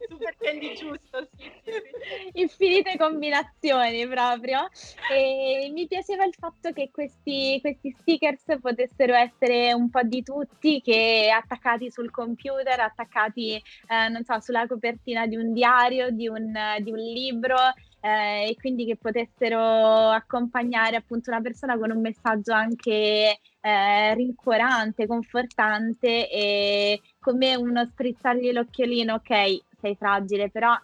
Super 0.08 0.36
candy 0.38 0.74
giusto 0.74 1.28
sì, 1.36 1.50
sì, 1.64 1.72
sì. 1.72 2.40
infinite 2.40 2.96
combinazioni 2.96 4.06
proprio. 4.06 4.68
E 5.10 5.70
mi 5.72 5.86
piaceva 5.86 6.24
il 6.24 6.34
fatto 6.38 6.72
che 6.72 6.90
questi, 6.92 7.58
questi 7.60 7.94
stickers 8.00 8.44
potessero 8.60 9.14
essere 9.14 9.72
un 9.72 9.90
po' 9.90 10.02
di 10.02 10.22
tutti 10.22 10.80
che 10.80 11.32
attaccati 11.34 11.90
sul 11.90 12.10
computer 12.10 12.80
attaccati 12.80 13.54
eh, 13.54 14.08
non 14.08 14.24
so 14.24 14.40
sulla 14.40 14.66
copertina 14.66 15.26
di 15.26 15.36
un 15.36 15.52
diario 15.52 16.10
di 16.10 16.28
un, 16.28 16.52
di 16.80 16.90
un 16.90 16.98
libro 16.98 17.56
eh, 18.04 18.48
e 18.48 18.56
quindi 18.56 18.84
che 18.84 18.96
potessero 18.96 20.10
accompagnare 20.10 20.96
appunto 20.96 21.30
una 21.30 21.40
persona 21.40 21.78
con 21.78 21.92
un 21.92 22.00
messaggio 22.00 22.52
anche 22.52 23.38
eh, 23.60 24.14
rincuorante, 24.14 25.06
confortante 25.06 26.28
e 26.28 27.00
come 27.20 27.54
uno 27.54 27.88
strizzargli 27.92 28.50
l'occhiolino, 28.50 29.14
ok, 29.14 29.60
sei 29.80 29.94
fragile, 29.94 30.50
però 30.50 30.76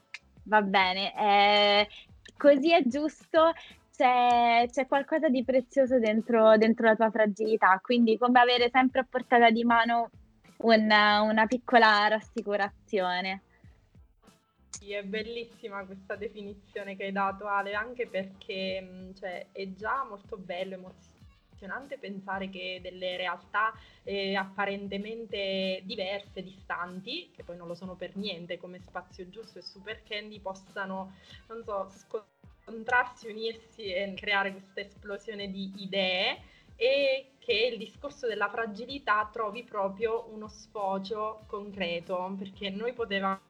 va 0.44 0.62
bene, 0.62 1.12
eh, 1.18 1.88
così 2.36 2.72
è 2.72 2.82
giusto. 2.86 3.52
C'è, 3.96 4.68
c'è, 4.70 4.86
qualcosa 4.86 5.28
di 5.28 5.42
prezioso 5.42 5.98
dentro, 5.98 6.56
dentro, 6.56 6.86
la 6.86 6.94
tua 6.94 7.10
fragilità, 7.10 7.80
quindi 7.82 8.16
come 8.16 8.38
avere 8.38 8.70
sempre 8.72 9.00
a 9.00 9.06
portata 9.10 9.50
di 9.50 9.64
mano 9.64 10.10
una, 10.58 11.22
una 11.22 11.46
piccola 11.46 12.06
rassicurazione. 12.06 13.42
Sì, 14.70 14.92
è 14.92 15.02
bellissima 15.02 15.84
questa 15.84 16.14
definizione 16.14 16.94
che 16.96 17.04
hai 17.04 17.12
dato 17.12 17.46
Ale, 17.46 17.74
anche 17.74 18.06
perché 18.06 18.80
mm, 18.80 19.12
cioè, 19.14 19.48
è 19.52 19.72
già 19.74 20.04
molto 20.04 20.36
bello, 20.36 20.74
emozionante 20.74 21.98
pensare 21.98 22.48
che 22.48 22.78
delle 22.82 23.16
realtà 23.16 23.72
eh, 24.04 24.34
apparentemente 24.36 25.80
diverse, 25.84 26.42
distanti, 26.42 27.30
che 27.34 27.42
poi 27.44 27.56
non 27.56 27.66
lo 27.66 27.74
sono 27.74 27.94
per 27.96 28.14
niente, 28.16 28.58
come 28.58 28.78
Spazio 28.80 29.28
Giusto 29.28 29.58
e 29.58 29.62
Super 29.62 30.02
Candy, 30.04 30.38
possano, 30.40 31.14
non 31.48 31.64
so, 31.64 31.88
scontrarsi, 32.64 33.28
unirsi 33.28 33.92
e 33.92 34.12
creare 34.14 34.52
questa 34.52 34.80
esplosione 34.80 35.50
di 35.50 35.72
idee 35.78 36.42
e 36.76 37.32
che 37.38 37.70
il 37.72 37.78
discorso 37.78 38.28
della 38.28 38.48
fragilità 38.48 39.28
trovi 39.32 39.64
proprio 39.64 40.28
uno 40.30 40.46
sfocio 40.48 41.44
concreto, 41.48 42.34
perché 42.38 42.70
noi 42.70 42.92
potevamo 42.92 43.40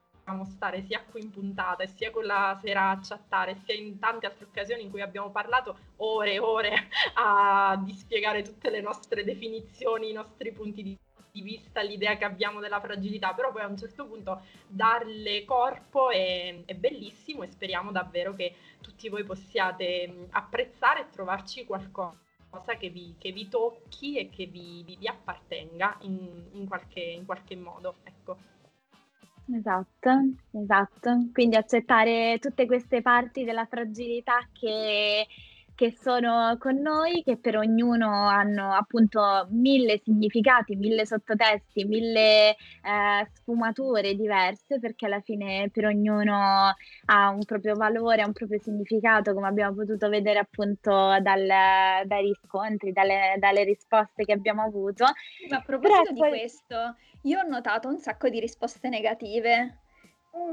stare 0.44 0.82
sia 0.82 1.02
qui 1.02 1.23
in 1.23 1.30
puntata 1.30 1.87
sia 1.87 2.11
quella 2.11 2.58
sera 2.62 2.90
a 2.90 3.00
chattare, 3.02 3.61
sia 3.64 3.75
in 3.75 3.99
tante 3.99 4.26
altre 4.26 4.47
occasioni 4.47 4.82
in 4.82 4.90
cui 4.90 5.00
abbiamo 5.00 5.30
parlato 5.30 5.76
ore 5.97 6.35
e 6.35 6.38
ore 6.38 6.88
a 7.14 7.80
dispiegare 7.85 8.42
tutte 8.42 8.70
le 8.70 8.80
nostre 8.80 9.25
definizioni, 9.25 10.11
i 10.11 10.12
nostri 10.12 10.52
punti 10.52 10.82
di 10.82 10.99
vista, 11.42 11.82
l'idea 11.82 12.16
che 12.16 12.25
abbiamo 12.25 12.61
della 12.61 12.80
fragilità, 12.80 13.32
però 13.32 13.52
poi 13.52 13.62
a 13.62 13.66
un 13.66 13.76
certo 13.76 14.06
punto 14.06 14.42
darle 14.66 15.44
corpo 15.44 16.11
è, 16.11 16.64
è 16.64 16.75
bellissimo 16.75 17.42
e 17.42 17.49
speriamo 17.49 17.92
davvero 17.92 18.35
che 18.35 18.54
tutti 18.80 19.08
voi 19.08 19.25
possiate 19.25 20.28
apprezzare 20.30 21.00
e 21.00 21.11
trovarci 21.11 21.64
qualcosa 21.64 22.16
che 22.78 22.88
vi, 22.88 23.14
che 23.18 23.32
vi 23.32 23.49
tocchi 23.49 24.16
e 24.16 24.30
che 24.30 24.47
vi, 24.47 24.82
vi, 24.85 24.97
vi 24.97 25.06
appartenga 25.06 25.99
in, 26.00 26.49
in, 26.52 26.66
qualche, 26.66 27.00
in 27.00 27.25
qualche 27.25 27.56
modo. 27.56 27.97
Ecco. 28.02 28.58
Esatto, 29.50 30.11
esatto. 30.52 31.28
Quindi 31.33 31.57
accettare 31.57 32.38
tutte 32.38 32.67
queste 32.67 33.00
parti 33.00 33.45
della 33.45 33.64
fragilità 33.64 34.47
che, 34.52 35.26
che 35.78 35.97
sono 35.97 36.56
con 36.58 36.80
noi, 36.80 37.23
che 37.23 37.37
per 37.37 37.56
ognuno 37.56 38.26
hanno 38.26 38.73
appunto 38.73 39.47
mille 39.50 40.00
significati, 40.02 40.75
mille 40.75 41.06
sottotesti, 41.06 41.85
mille 41.85 42.50
eh, 42.50 43.30
sfumature 43.32 44.16
diverse, 44.16 44.80
perché 44.80 45.06
alla 45.06 45.20
fine 45.20 45.70
per 45.73 45.85
ognuno 45.85 46.75
ha 47.04 47.28
un 47.28 47.44
proprio 47.44 47.76
valore, 47.76 48.23
ha 48.23 48.26
un 48.26 48.32
proprio 48.32 48.58
significato, 48.58 49.32
come 49.35 49.47
abbiamo 49.47 49.76
potuto 49.76 50.08
vedere 50.08 50.40
appunto 50.40 51.16
dal, 51.20 51.47
dai 51.47 52.23
riscontri, 52.26 52.90
dalle, 52.90 53.37
dalle, 53.38 53.62
risposte 53.62 54.25
che 54.25 54.32
abbiamo 54.32 54.62
avuto. 54.62 55.04
Ma 55.49 55.58
a 55.58 55.62
proposito 55.64 56.02
Però 56.02 56.12
di 56.12 56.18
poi... 56.18 56.28
questo, 56.30 56.97
io 57.23 57.38
ho 57.38 57.47
notato 57.49 57.87
un 57.87 57.99
sacco 57.99 58.28
di 58.28 58.40
risposte 58.40 58.88
negative. 58.88 59.82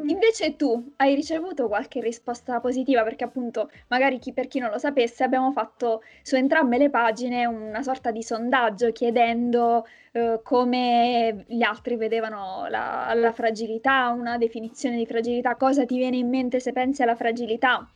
Invece 0.07 0.55
tu 0.55 0.93
hai 0.97 1.15
ricevuto 1.15 1.67
qualche 1.67 1.99
risposta 2.01 2.59
positiva? 2.59 3.03
Perché 3.03 3.23
appunto 3.23 3.69
magari 3.87 4.19
chi, 4.19 4.33
per 4.33 4.47
chi 4.47 4.59
non 4.59 4.69
lo 4.69 4.77
sapesse 4.77 5.23
abbiamo 5.23 5.51
fatto 5.51 6.01
su 6.21 6.35
entrambe 6.35 6.77
le 6.77 6.89
pagine 6.89 7.45
una 7.45 7.81
sorta 7.81 8.11
di 8.11 8.21
sondaggio 8.21 8.91
chiedendo 8.91 9.85
eh, 10.11 10.39
come 10.43 11.45
gli 11.47 11.63
altri 11.63 11.95
vedevano 11.95 12.67
la, 12.69 13.11
la 13.15 13.31
fragilità, 13.31 14.09
una 14.09 14.37
definizione 14.37 14.97
di 14.97 15.05
fragilità, 15.05 15.55
cosa 15.55 15.85
ti 15.85 15.97
viene 15.97 16.17
in 16.17 16.29
mente 16.29 16.59
se 16.59 16.71
pensi 16.71 17.01
alla 17.01 17.15
fragilità. 17.15 17.87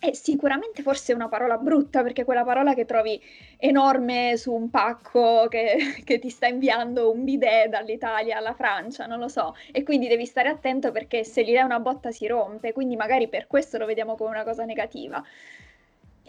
È 0.00 0.12
sicuramente 0.12 0.82
forse 0.82 1.12
una 1.12 1.28
parola 1.28 1.56
brutta, 1.56 2.02
perché 2.02 2.24
quella 2.24 2.44
parola 2.44 2.74
che 2.74 2.84
trovi 2.84 3.20
enorme 3.56 4.36
su 4.36 4.52
un 4.52 4.70
pacco 4.70 5.46
che, 5.48 5.76
che, 6.04 6.18
ti 6.18 6.30
sta 6.30 6.46
inviando 6.46 7.10
un 7.10 7.24
bidet 7.24 7.68
dall'Italia 7.68 8.36
alla 8.36 8.54
Francia, 8.54 9.06
non 9.06 9.18
lo 9.18 9.28
so. 9.28 9.54
E 9.72 9.82
quindi 9.82 10.06
devi 10.06 10.24
stare 10.24 10.48
attento 10.48 10.92
perché 10.92 11.24
se 11.24 11.44
gli 11.44 11.52
dai 11.52 11.64
una 11.64 11.80
botta 11.80 12.10
si 12.10 12.26
rompe, 12.26 12.72
quindi 12.72 12.96
magari 12.96 13.28
per 13.28 13.46
questo 13.46 13.78
lo 13.78 13.86
vediamo 13.86 14.14
come 14.14 14.30
una 14.30 14.44
cosa 14.44 14.64
negativa. 14.64 15.22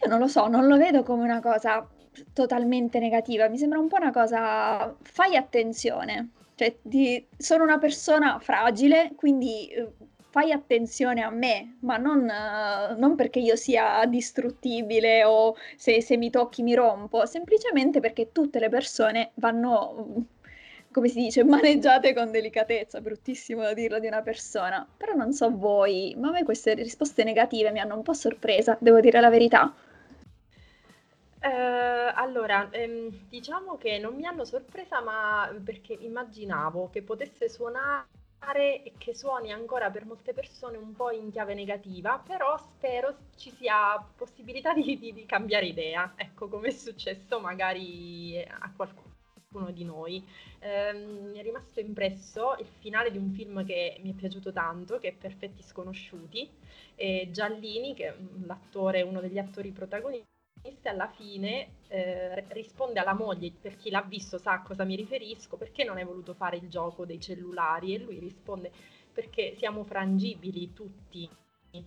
Io 0.01 0.07
non 0.09 0.19
lo 0.19 0.27
so, 0.27 0.47
non 0.47 0.65
lo 0.67 0.77
vedo 0.77 1.03
come 1.03 1.23
una 1.23 1.41
cosa 1.41 1.87
totalmente 2.33 2.99
negativa, 2.99 3.47
mi 3.49 3.57
sembra 3.57 3.79
un 3.79 3.87
po' 3.87 3.97
una 3.97 4.11
cosa, 4.11 4.95
fai 5.01 5.35
attenzione. 5.35 6.29
Cioè, 6.55 6.75
di, 6.81 7.25
sono 7.37 7.63
una 7.63 7.77
persona 7.77 8.39
fragile, 8.39 9.11
quindi 9.15 9.67
eh, 9.67 9.87
fai 10.29 10.51
attenzione 10.51 11.21
a 11.23 11.29
me, 11.29 11.77
ma 11.81 11.97
non, 11.97 12.19
uh, 12.21 12.97
non 12.99 13.15
perché 13.15 13.39
io 13.39 13.55
sia 13.55 14.05
distruttibile 14.05 15.23
o 15.23 15.55
se, 15.75 16.01
se, 16.01 16.17
mi 16.17 16.29
tocchi 16.29 16.61
mi 16.61 16.75
rompo, 16.75 17.25
semplicemente 17.25 17.99
perché 17.99 18.31
tutte 18.31 18.59
le 18.59 18.69
persone 18.69 19.31
vanno, 19.35 20.25
come 20.91 21.07
si 21.07 21.19
dice, 21.19 21.43
maneggiate 21.43 22.13
con 22.13 22.31
delicatezza, 22.31 23.01
bruttissimo 23.01 23.61
da 23.63 23.73
dirlo 23.73 23.99
di 23.99 24.07
una 24.07 24.21
persona, 24.21 24.87
però 24.97 25.13
non 25.13 25.33
so 25.33 25.49
voi, 25.49 26.15
ma 26.17 26.29
a 26.29 26.31
me 26.31 26.43
queste 26.43 26.75
risposte 26.75 27.23
negative 27.23 27.71
mi 27.71 27.79
hanno 27.79 27.95
un 27.95 28.03
po' 28.03 28.13
sorpresa, 28.13 28.77
devo 28.79 28.99
dire 28.99 29.19
la 29.19 29.29
verità. 29.29 29.73
Eh, 31.41 32.11
allora, 32.13 32.67
ehm, 32.69 33.27
diciamo 33.29 33.77
che 33.77 33.97
non 33.97 34.13
mi 34.13 34.25
hanno 34.25 34.43
sorpresa, 34.43 35.01
ma 35.01 35.49
perché 35.63 35.93
immaginavo 35.93 36.89
che 36.91 37.01
potesse 37.01 37.47
suonare 37.47 38.18
e 38.83 38.93
che 38.97 39.13
suoni 39.13 39.51
ancora 39.51 39.91
per 39.91 40.05
molte 40.05 40.33
persone 40.33 40.77
un 40.77 40.93
po' 40.93 41.11
in 41.11 41.29
chiave 41.29 41.53
negativa, 41.53 42.21
però 42.25 42.57
spero 42.57 43.15
ci 43.35 43.51
sia 43.51 44.03
possibilità 44.15 44.73
di, 44.73 44.97
di, 44.97 45.13
di 45.13 45.25
cambiare 45.25 45.67
idea, 45.67 46.13
ecco 46.15 46.47
come 46.47 46.69
è 46.69 46.71
successo 46.71 47.39
magari 47.39 48.41
a 48.41 48.71
qualcuno 48.75 49.71
di 49.71 49.83
noi. 49.83 50.25
Eh, 50.59 50.93
mi 50.93 51.37
è 51.37 51.41
rimasto 51.43 51.79
impresso 51.79 52.55
il 52.59 52.67
finale 52.79 53.11
di 53.11 53.17
un 53.17 53.31
film 53.31 53.65
che 53.65 53.99
mi 54.01 54.11
è 54.11 54.15
piaciuto 54.15 54.51
tanto, 54.51 54.99
che 54.99 55.09
è 55.09 55.13
Perfetti 55.13 55.61
Sconosciuti, 55.63 56.49
e 56.95 57.29
Giallini, 57.31 57.93
che 57.93 58.07
è 58.07 58.15
l'attore, 58.45 59.01
uno 59.01 59.21
degli 59.21 59.37
attori 59.37 59.71
protagonisti, 59.71 60.38
alla 60.89 61.07
fine 61.07 61.75
eh, 61.87 62.43
risponde 62.49 62.99
alla 62.99 63.13
moglie, 63.13 63.51
per 63.51 63.77
chi 63.77 63.89
l'ha 63.89 64.01
visto 64.01 64.37
sa 64.37 64.53
a 64.53 64.61
cosa 64.61 64.83
mi 64.83 64.95
riferisco, 64.95 65.55
perché 65.55 65.83
non 65.83 65.97
hai 65.97 66.03
voluto 66.03 66.33
fare 66.33 66.57
il 66.57 66.67
gioco 66.67 67.05
dei 67.05 67.19
cellulari? 67.19 67.93
E 67.93 67.99
lui 67.99 68.19
risponde 68.19 68.71
perché 69.13 69.55
siamo 69.55 69.83
frangibili 69.83 70.73
tutti, 70.73 71.29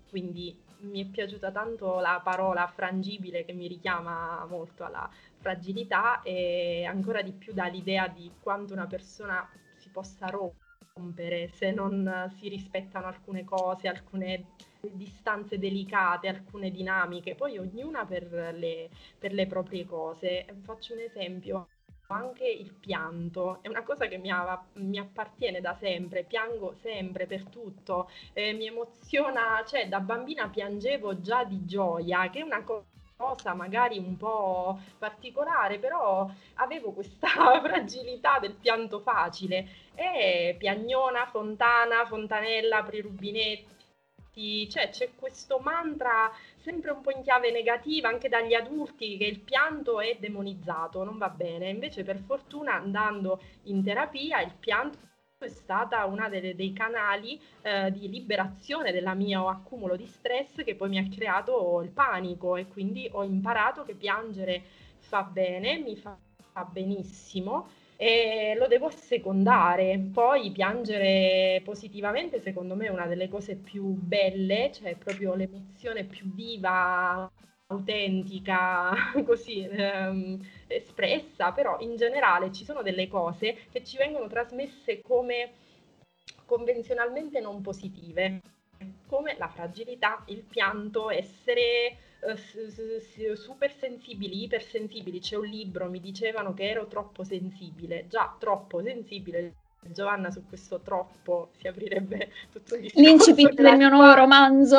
quindi 0.09 0.57
mi 0.81 1.02
è 1.05 1.07
piaciuta 1.07 1.50
tanto 1.50 2.00
la 2.00 2.21
parola 2.23 2.67
frangibile 2.67 3.45
che 3.45 3.52
mi 3.52 3.67
richiama 3.67 4.45
molto 4.49 4.85
alla 4.85 5.09
fragilità 5.38 6.23
e 6.23 6.85
ancora 6.85 7.23
di 7.23 7.33
più 7.33 7.52
dall'idea 7.52 8.09
di 8.09 8.31
quanto 8.41 8.73
una 8.73 8.87
persona 8.87 9.49
si 9.76 9.88
possa 9.91 10.26
rompere 10.26 11.49
se 11.49 11.71
non 11.71 12.33
si 12.37 12.49
rispettano 12.49 13.07
alcune 13.07 13.45
cose, 13.45 13.88
alcune 13.88 14.47
distanze 14.91 15.59
delicate, 15.59 16.29
alcune 16.29 16.71
dinamiche, 16.71 17.35
poi 17.35 17.59
ognuna 17.59 18.05
per 18.05 18.55
le, 18.57 18.91
per 19.19 19.33
le 19.33 19.47
proprie 19.47 19.87
cose. 19.87 20.45
Faccio 20.65 20.95
un 20.95 21.00
esempio, 21.00 21.69
anche 22.09 22.47
il 22.47 22.75
pianto 22.75 23.63
è 23.63 23.69
una 23.69 23.83
cosa 23.83 24.06
che 24.06 24.19
mi, 24.19 24.30
ha, 24.30 24.63
mi, 24.75 24.99
appartiene 24.99 25.61
da 25.61 25.76
sempre, 25.78 26.25
piango 26.25 26.75
sempre 26.83 27.26
per 27.26 27.45
tutto, 27.45 28.11
eh, 28.33 28.52
mi 28.52 28.67
emoziona, 28.67 29.63
cioè 29.67 29.89
da 29.89 30.00
bambina 30.00 30.49
piangevo 30.49 31.21
già 31.21 31.45
di 31.45 31.65
gioia, 31.65 32.28
che 32.30 32.41
è 32.41 32.43
una 32.43 32.63
cosa 32.65 33.54
magari 33.54 33.99
un 33.99 34.17
po' 34.17 34.78
particolare, 34.99 35.78
però 35.78 36.28
avevo 36.54 36.91
questa 36.93 37.28
fragilità 37.63 38.39
del 38.41 38.54
pianto 38.54 38.99
facile 39.00 39.69
e 39.95 40.56
piagnona, 40.59 41.26
fontana, 41.26 42.04
fontanella, 42.06 42.78
apri 42.78 43.00
rubinetti 43.00 43.71
cioè 44.71 44.88
c'è 44.88 45.10
questo 45.14 45.58
mantra 45.58 46.32
sempre 46.56 46.90
un 46.90 47.02
po' 47.02 47.10
in 47.10 47.23
chiave 47.23 47.50
negativa 47.50 48.08
anche 48.08 48.30
dagli 48.30 48.54
adulti 48.54 49.18
che 49.18 49.25
il 49.25 49.40
pianto 49.40 50.00
è 50.00 50.16
demonizzato, 50.18 51.04
non 51.04 51.18
va 51.18 51.28
bene. 51.28 51.68
Invece 51.68 52.02
per 52.02 52.18
fortuna 52.18 52.75
andando 52.75 53.40
in 53.64 53.82
terapia 53.84 54.40
il 54.40 54.54
pianto 54.58 54.99
è 55.38 55.49
stata 55.49 56.06
delle, 56.28 56.54
dei 56.54 56.73
canali 56.73 57.38
eh, 57.62 57.90
di 57.90 58.08
liberazione 58.08 58.92
del 58.92 59.10
mio 59.16 59.49
accumulo 59.49 59.97
di 59.97 60.06
stress 60.06 60.62
che 60.62 60.76
poi 60.76 60.88
mi 60.88 60.99
ha 60.99 61.08
creato 61.08 61.82
il 61.82 61.90
panico 61.90 62.56
e 62.56 62.68
quindi 62.68 63.08
ho 63.12 63.25
imparato 63.25 63.82
che 63.82 63.95
piangere 63.95 64.62
fa 65.00 65.25
bene, 65.25 65.78
mi 65.78 65.97
fa 65.97 66.16
benissimo 66.71 67.68
e 67.97 68.55
lo 68.59 68.67
devo 68.67 68.87
assecondare. 68.87 69.99
Poi 70.13 70.50
piangere 70.50 71.61
positivamente, 71.65 72.41
secondo 72.41 72.75
me, 72.75 72.87
è 72.87 72.91
una 72.91 73.07
delle 73.07 73.28
cose 73.28 73.57
più 73.57 73.85
belle, 73.85 74.71
cioè 74.73 74.97
proprio 74.97 75.35
l'emozione 75.35 76.05
più 76.05 76.33
viva, 76.33 77.31
autentica, 77.73 78.93
così 79.25 79.67
ehm, 79.69 80.39
espressa, 80.67 81.52
però 81.52 81.78
in 81.81 81.97
generale 81.97 82.52
ci 82.52 82.65
sono 82.65 82.83
delle 82.83 83.09
cose 83.09 83.57
che 83.71 83.83
ci 83.85 83.97
vengono 83.97 84.28
trasmesse 84.28 85.00
come 85.00 85.52
convenzionalmente 86.45 87.41
non 87.41 87.63
positive, 87.63 88.41
come 89.07 89.37
la 89.39 89.49
fragilità, 89.49 90.23
il 90.26 90.43
pianto, 90.43 91.11
essere 91.11 91.97
uh, 92.23 93.35
super 93.35 93.73
sensibili, 93.73 94.45
ipersensibili. 94.45 95.21
C'è 95.21 95.37
un 95.37 95.47
libro, 95.47 95.89
mi 95.89 96.00
dicevano 96.00 96.54
che 96.54 96.69
ero 96.69 96.87
troppo 96.87 97.25
sensibile, 97.25 98.06
già 98.08 98.35
troppo 98.39 98.82
sensibile. 98.82 99.54
Giovanna 99.85 100.30
su 100.30 100.47
questo 100.47 100.78
troppo 100.80 101.50
si 101.58 101.67
aprirebbe 101.67 102.30
tutto 102.52 102.76
il 102.76 102.82
discorso. 102.82 103.08
L'incipit 103.08 103.54
del 103.54 103.76
mio 103.76 103.89
nuovo 103.89 104.15
romanzo, 104.15 104.78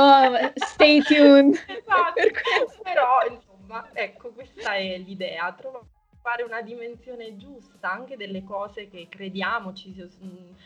stay 0.55 1.01
tuned. 1.01 1.55
esatto, 1.67 2.81
però 2.81 3.19
insomma, 3.29 3.89
ecco, 3.91 4.31
questa 4.31 4.75
è 4.75 4.97
l'idea, 4.99 5.51
trovare 5.51 6.43
una 6.47 6.61
dimensione 6.61 7.35
giusta 7.35 7.91
anche 7.91 8.15
delle 8.15 8.45
cose 8.45 8.87
che 8.87 9.07
crediamo, 9.09 9.73
ci, 9.73 9.93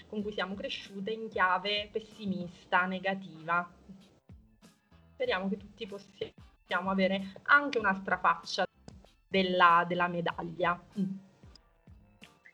con 0.08 0.22
cui 0.22 0.34
siamo 0.34 0.54
cresciute 0.54 1.10
in 1.10 1.30
chiave 1.30 1.90
pessimista, 1.92 2.86
negativa. 2.86 3.68
Speriamo 5.14 5.50
che 5.50 5.58
tutti 5.58 5.88
possiamo 5.88 6.47
possiamo 6.68 6.92
avere 6.92 7.32
anche 7.44 7.80
un'altra 7.80 8.18
faccia 8.18 8.68
della, 9.30 9.86
della 9.88 10.10
medaglia. 10.10 10.78
Mm. 11.00 11.16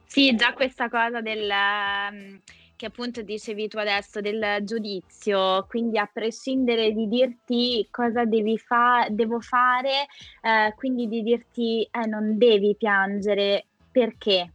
Sì, 0.06 0.36
già 0.36 0.54
questa 0.54 0.88
cosa 0.88 1.22
del 1.22 1.50
um, 1.50 2.40
che 2.76 2.86
appunto 2.86 3.24
dicevi 3.24 3.68
tu 3.68 3.78
adesso 3.78 4.22
del 4.22 4.60
giudizio, 4.62 5.66
quindi 5.68 5.98
a 5.98 6.08
prescindere 6.12 6.92
di 6.92 7.08
dirti 7.08 7.88
cosa 7.90 8.24
devi 8.26 8.60
fa- 8.60 9.08
devo 9.10 9.40
fare, 9.40 10.06
eh, 10.42 10.74
quindi 10.76 11.08
di 11.08 11.24
dirti 11.24 11.88
eh, 11.90 12.06
non 12.06 12.38
devi 12.38 12.76
piangere 12.78 13.66
perché. 13.92 14.54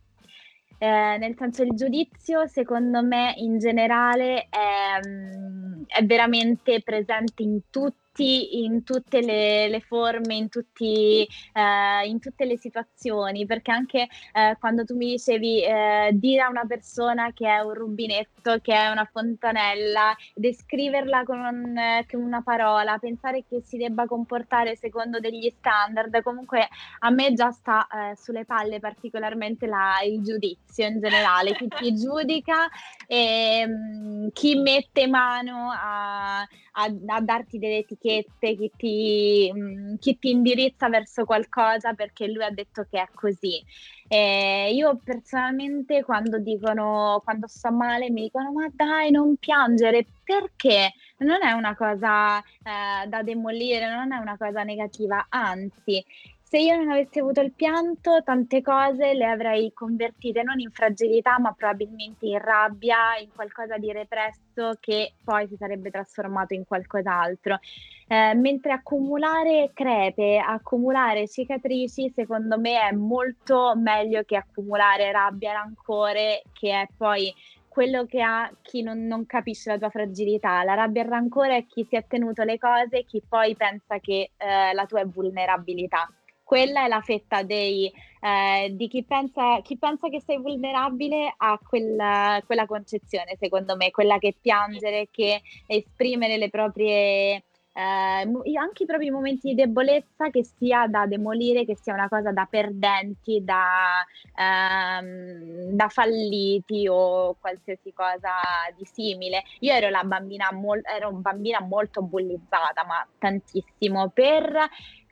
Eh, 0.81 1.17
nel 1.19 1.35
senso 1.37 1.65
il 1.65 1.75
giudizio 1.75 2.47
secondo 2.47 3.03
me 3.03 3.35
in 3.39 3.59
generale 3.59 4.47
è, 4.49 5.01
mm, 5.05 5.83
è 5.89 6.05
veramente 6.05 6.81
presente 6.83 7.43
in 7.43 7.63
tutti 7.69 8.08
tutti, 8.19 8.65
in 8.65 8.83
tutte 8.83 9.21
le, 9.21 9.69
le 9.69 9.81
forme, 9.81 10.35
in, 10.35 10.49
tutti, 10.49 11.27
eh, 11.53 12.09
in, 12.09 12.19
tutte 12.19 12.45
le 12.45 12.59
situazioni, 12.59 13.47
perché 13.47 13.71
anche 13.71 14.09
eh, 14.33 14.57
quando 14.59 14.85
tu 14.85 14.97
mi 14.97 15.11
dicevi 15.11 15.63
eh, 15.63 16.11
dire 16.13 16.43
a 16.43 16.49
una 16.49 16.65
persona 16.67 17.33
che 17.33 17.47
è 17.47 17.61
un 17.61 17.75
rubinetto, 17.75 18.59
che 18.61 18.75
è 18.75 18.89
una 18.89 19.09
fontanella, 19.11 20.17
descriverla 20.35 21.23
con, 21.23 21.39
un, 21.39 22.05
con 22.11 22.23
una 22.23 22.43
parola, 22.43 22.99
pensare 22.99 23.45
che 23.49 23.63
si 23.65 23.77
debba 23.77 24.07
comportare 24.07 24.75
secondo 24.75 25.21
degli 25.21 25.49
standard, 25.57 26.21
comunque 26.23 26.69
a 27.01 27.11
me 27.11 27.33
già 27.35 27.53
sta 27.53 27.87
eh, 27.87 28.17
sulle 28.17 28.45
palle 28.45 28.81
particolarmente 28.81 29.67
la, 29.67 30.01
il 30.05 30.23
giudizio 30.23 30.87
in 30.87 30.99
generale, 30.99 31.55
chi 31.55 31.69
ti 31.69 31.95
giudica 31.95 32.69
e 33.07 33.65
mh, 33.65 34.07
mm, 34.09 34.29
chi 34.33 34.57
mette 34.57 35.07
mano 35.07 35.71
a, 35.73 36.45
a, 36.79 37.17
a 37.17 37.21
darti 37.21 37.59
delle 37.59 37.79
etichette, 37.79 38.55
chi 38.55 38.73
ti, 38.77 39.53
mh, 39.53 39.61
mm, 39.61 39.95
chi 39.99 40.19
ti 40.19 40.31
indirizza 40.31 40.89
verso 40.89 41.25
qualcosa 41.25 41.95
perché 41.95 42.29
lui 42.29 42.45
ha 42.45 42.51
detto 42.51 42.87
che 42.89 43.01
è 43.01 43.09
così. 43.13 43.63
Eh, 44.07 44.73
io 44.73 44.99
personalmente 45.05 46.03
quando 46.05 46.39
dicono, 46.39 47.21
quando 47.25 47.47
sto 47.47 47.71
male, 47.73 48.11
mi 48.11 48.23
dicono 48.23 48.53
ma 48.53 48.69
dai 48.73 49.11
non 49.11 49.37
piangere, 49.37 50.07
perché? 50.25 50.93
Non 51.19 51.43
è 51.43 51.53
una 51.53 51.75
cosa 51.77 52.39
eh, 52.39 53.07
da 53.09 53.23
demolire, 53.23 53.91
non 53.91 54.13
è 54.13 54.19
una 54.19 54.37
cosa 54.39 54.63
negativa, 54.63 55.27
anzi 55.29 56.05
se 56.49 56.57
io 56.57 56.77
non 56.77 56.89
avessi 56.89 57.19
avuto 57.19 57.43
il 57.43 57.53
pianto, 57.53 58.23
tante 58.25 58.63
cose 58.63 59.13
le 59.13 59.27
avrei 59.27 59.71
convertite 59.75 60.43
non 60.43 60.59
in 60.59 60.71
fragilità, 60.71 61.39
ma 61.39 61.53
probabilmente 61.53 62.25
in 62.25 62.39
rabbia, 62.39 63.19
in 63.21 63.29
qualcosa 63.35 63.77
di 63.77 63.93
represso 63.93 64.79
che 64.81 65.13
poi 65.23 65.47
si 65.47 65.57
sarebbe 65.59 65.91
trasformato 65.91 66.55
in 66.55 66.65
qualcos'altro. 66.65 67.59
Eh, 68.07 68.33
mentre 68.33 68.73
accumulare 68.73 69.73
crepe, 69.75 70.39
accumulare 70.39 71.29
cicatrici, 71.29 72.11
secondo 72.15 72.59
me 72.59 72.81
è 72.81 72.93
molto 72.93 73.75
meglio 73.77 74.23
che 74.23 74.37
accumulare 74.37 75.13
rabbia, 75.13 75.53
rancore, 75.53 76.45
che 76.55 76.73
è 76.73 76.89
poi 76.97 77.31
quello 77.69 78.07
che 78.07 78.23
ha 78.23 78.51
chi 78.63 78.81
non, 78.81 79.07
non, 79.07 79.27
capisce 79.27 79.69
la 79.69 79.77
tua 79.77 79.91
fragilità. 79.91 80.65
La 80.65 80.73
rabbia 80.73 81.03
e 81.03 81.05
il 81.05 81.11
rancore 81.11 81.57
è 81.59 81.67
chi 81.67 81.85
si 81.85 81.95
è 81.95 82.07
tenuto 82.09 82.43
le 82.43 82.57
cose, 82.57 83.05
chi 83.05 83.23
poi 83.29 83.55
pensa 83.55 83.99
che 83.99 84.31
eh, 84.39 84.73
la 84.73 84.87
tua 84.87 85.01
è 85.01 85.05
vulnerabilità 85.05 86.11
quella 86.49 86.87
è 86.87 86.89
la 86.89 87.03
fetta 87.03 87.43
dei, 87.43 87.93
eh, 88.21 88.71
di 88.73 88.89
chi 88.89 89.05
pensa, 89.05 89.61
chi 89.61 89.77
pensa, 89.77 90.09
che 90.09 90.23
sei 90.23 90.39
vulnerabile 90.39 91.35
a 91.37 91.61
quella, 91.63 92.43
quella, 92.47 92.65
concezione, 92.65 93.37
secondo 93.39 93.77
me, 93.77 93.91
quella 93.91 94.17
che 94.17 94.35
piangere, 94.41 95.09
che 95.11 95.43
esprimere 95.67 96.39
le 96.39 96.49
proprie... 96.49 97.43
Eh, 97.79 98.27
anche 98.57 98.83
i 98.83 98.87
propri 98.87 99.11
momenti 99.11 99.51
di 99.51 99.55
debolezza 99.55 100.31
che 100.31 100.43
sia 100.43 100.89
da 100.89 101.07
demolire, 101.07 101.65
che 101.65 101.77
sia 101.77 101.93
una 101.93 102.09
cosa 102.09 102.33
da 102.33 102.45
perdenti, 102.51 103.45
da, 103.45 104.05
ehm, 104.35 105.71
da 105.71 105.89
falliti 105.89 106.89
o 106.89 107.37
qualsiasi 107.39 107.93
cosa 107.93 108.33
di 108.77 108.85
simile. 108.85 109.45
Io 109.61 109.75
ero 109.75 109.89
bambina, 110.05 110.51
mol- 110.51 110.83
ero 110.83 111.13
bambina 111.13 111.61
molto 111.61 112.03
bullizzata, 112.03 112.85
ma 112.85 113.07
tantissimo 113.17 114.09
per 114.09 114.69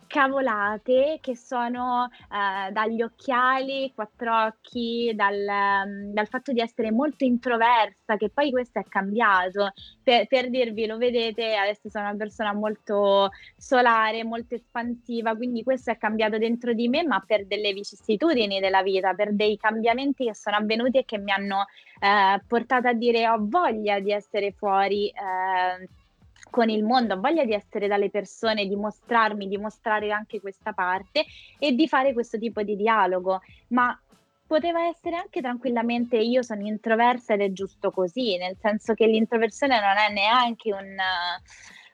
cavolate 0.06 1.18
che 1.20 1.36
sono 1.36 2.08
eh, 2.08 2.72
dagli 2.72 3.02
occhiali, 3.02 3.92
quattro 3.94 4.46
occhi, 4.46 5.12
dal, 5.14 5.34
um, 5.34 6.12
dal, 6.12 6.26
fatto 6.28 6.52
di 6.52 6.60
essere 6.60 6.90
molto 6.90 7.24
introversa, 7.24 8.16
che 8.16 8.30
poi 8.30 8.50
questo 8.50 8.78
è 8.78 8.84
cambiato. 8.84 9.72
Per, 10.02 10.26
per, 10.26 10.50
dirvi, 10.50 10.86
lo 10.86 10.96
vedete, 10.96 11.56
adesso 11.56 11.88
sono 11.88 12.08
una 12.08 12.16
persona 12.16 12.52
molto 12.52 13.30
solare, 13.56 14.24
molto 14.24 14.54
espansiva, 14.54 15.34
quindi 15.36 15.62
questo 15.62 15.90
è 15.90 15.98
cambiato 15.98 16.38
dentro 16.38 16.72
di 16.72 16.88
me, 16.88 17.04
ma 17.04 17.22
per 17.26 17.46
delle 17.46 17.72
vicissitudini 17.72 18.60
della 18.60 18.82
vita, 18.82 19.14
per 19.14 19.34
dei 19.34 19.56
cambiamenti 19.56 20.26
che 20.26 20.34
sono 20.34 20.56
avvenuti 20.56 20.98
e 20.98 21.04
che 21.04 21.18
mi 21.18 21.32
hanno 21.32 21.66
eh, 22.00 22.40
portato 22.46 22.88
a 22.88 22.92
dire 22.92 23.28
ho 23.28 23.38
voglia 23.40 24.00
di 24.00 24.12
essere 24.12 24.52
fuori. 24.52 25.08
Eh, 25.08 26.04
con 26.50 26.68
il 26.68 26.84
mondo, 26.84 27.14
ho 27.14 27.20
voglia 27.20 27.44
di 27.44 27.52
essere 27.52 27.88
dalle 27.88 28.10
persone, 28.10 28.66
di 28.66 28.76
mostrarmi, 28.76 29.48
di 29.48 29.58
mostrare 29.58 30.10
anche 30.10 30.40
questa 30.40 30.72
parte 30.72 31.24
e 31.58 31.72
di 31.72 31.86
fare 31.88 32.12
questo 32.12 32.38
tipo 32.38 32.62
di 32.62 32.76
dialogo. 32.76 33.40
Ma 33.68 33.98
poteva 34.46 34.86
essere 34.86 35.16
anche 35.16 35.40
tranquillamente 35.40 36.16
io 36.16 36.42
sono 36.42 36.66
introversa 36.66 37.34
ed 37.34 37.40
è 37.40 37.52
giusto 37.52 37.90
così, 37.90 38.36
nel 38.36 38.56
senso 38.60 38.94
che 38.94 39.06
l'introversione 39.06 39.80
non 39.80 39.96
è 39.96 40.12
neanche 40.12 40.72
un, 40.72 40.96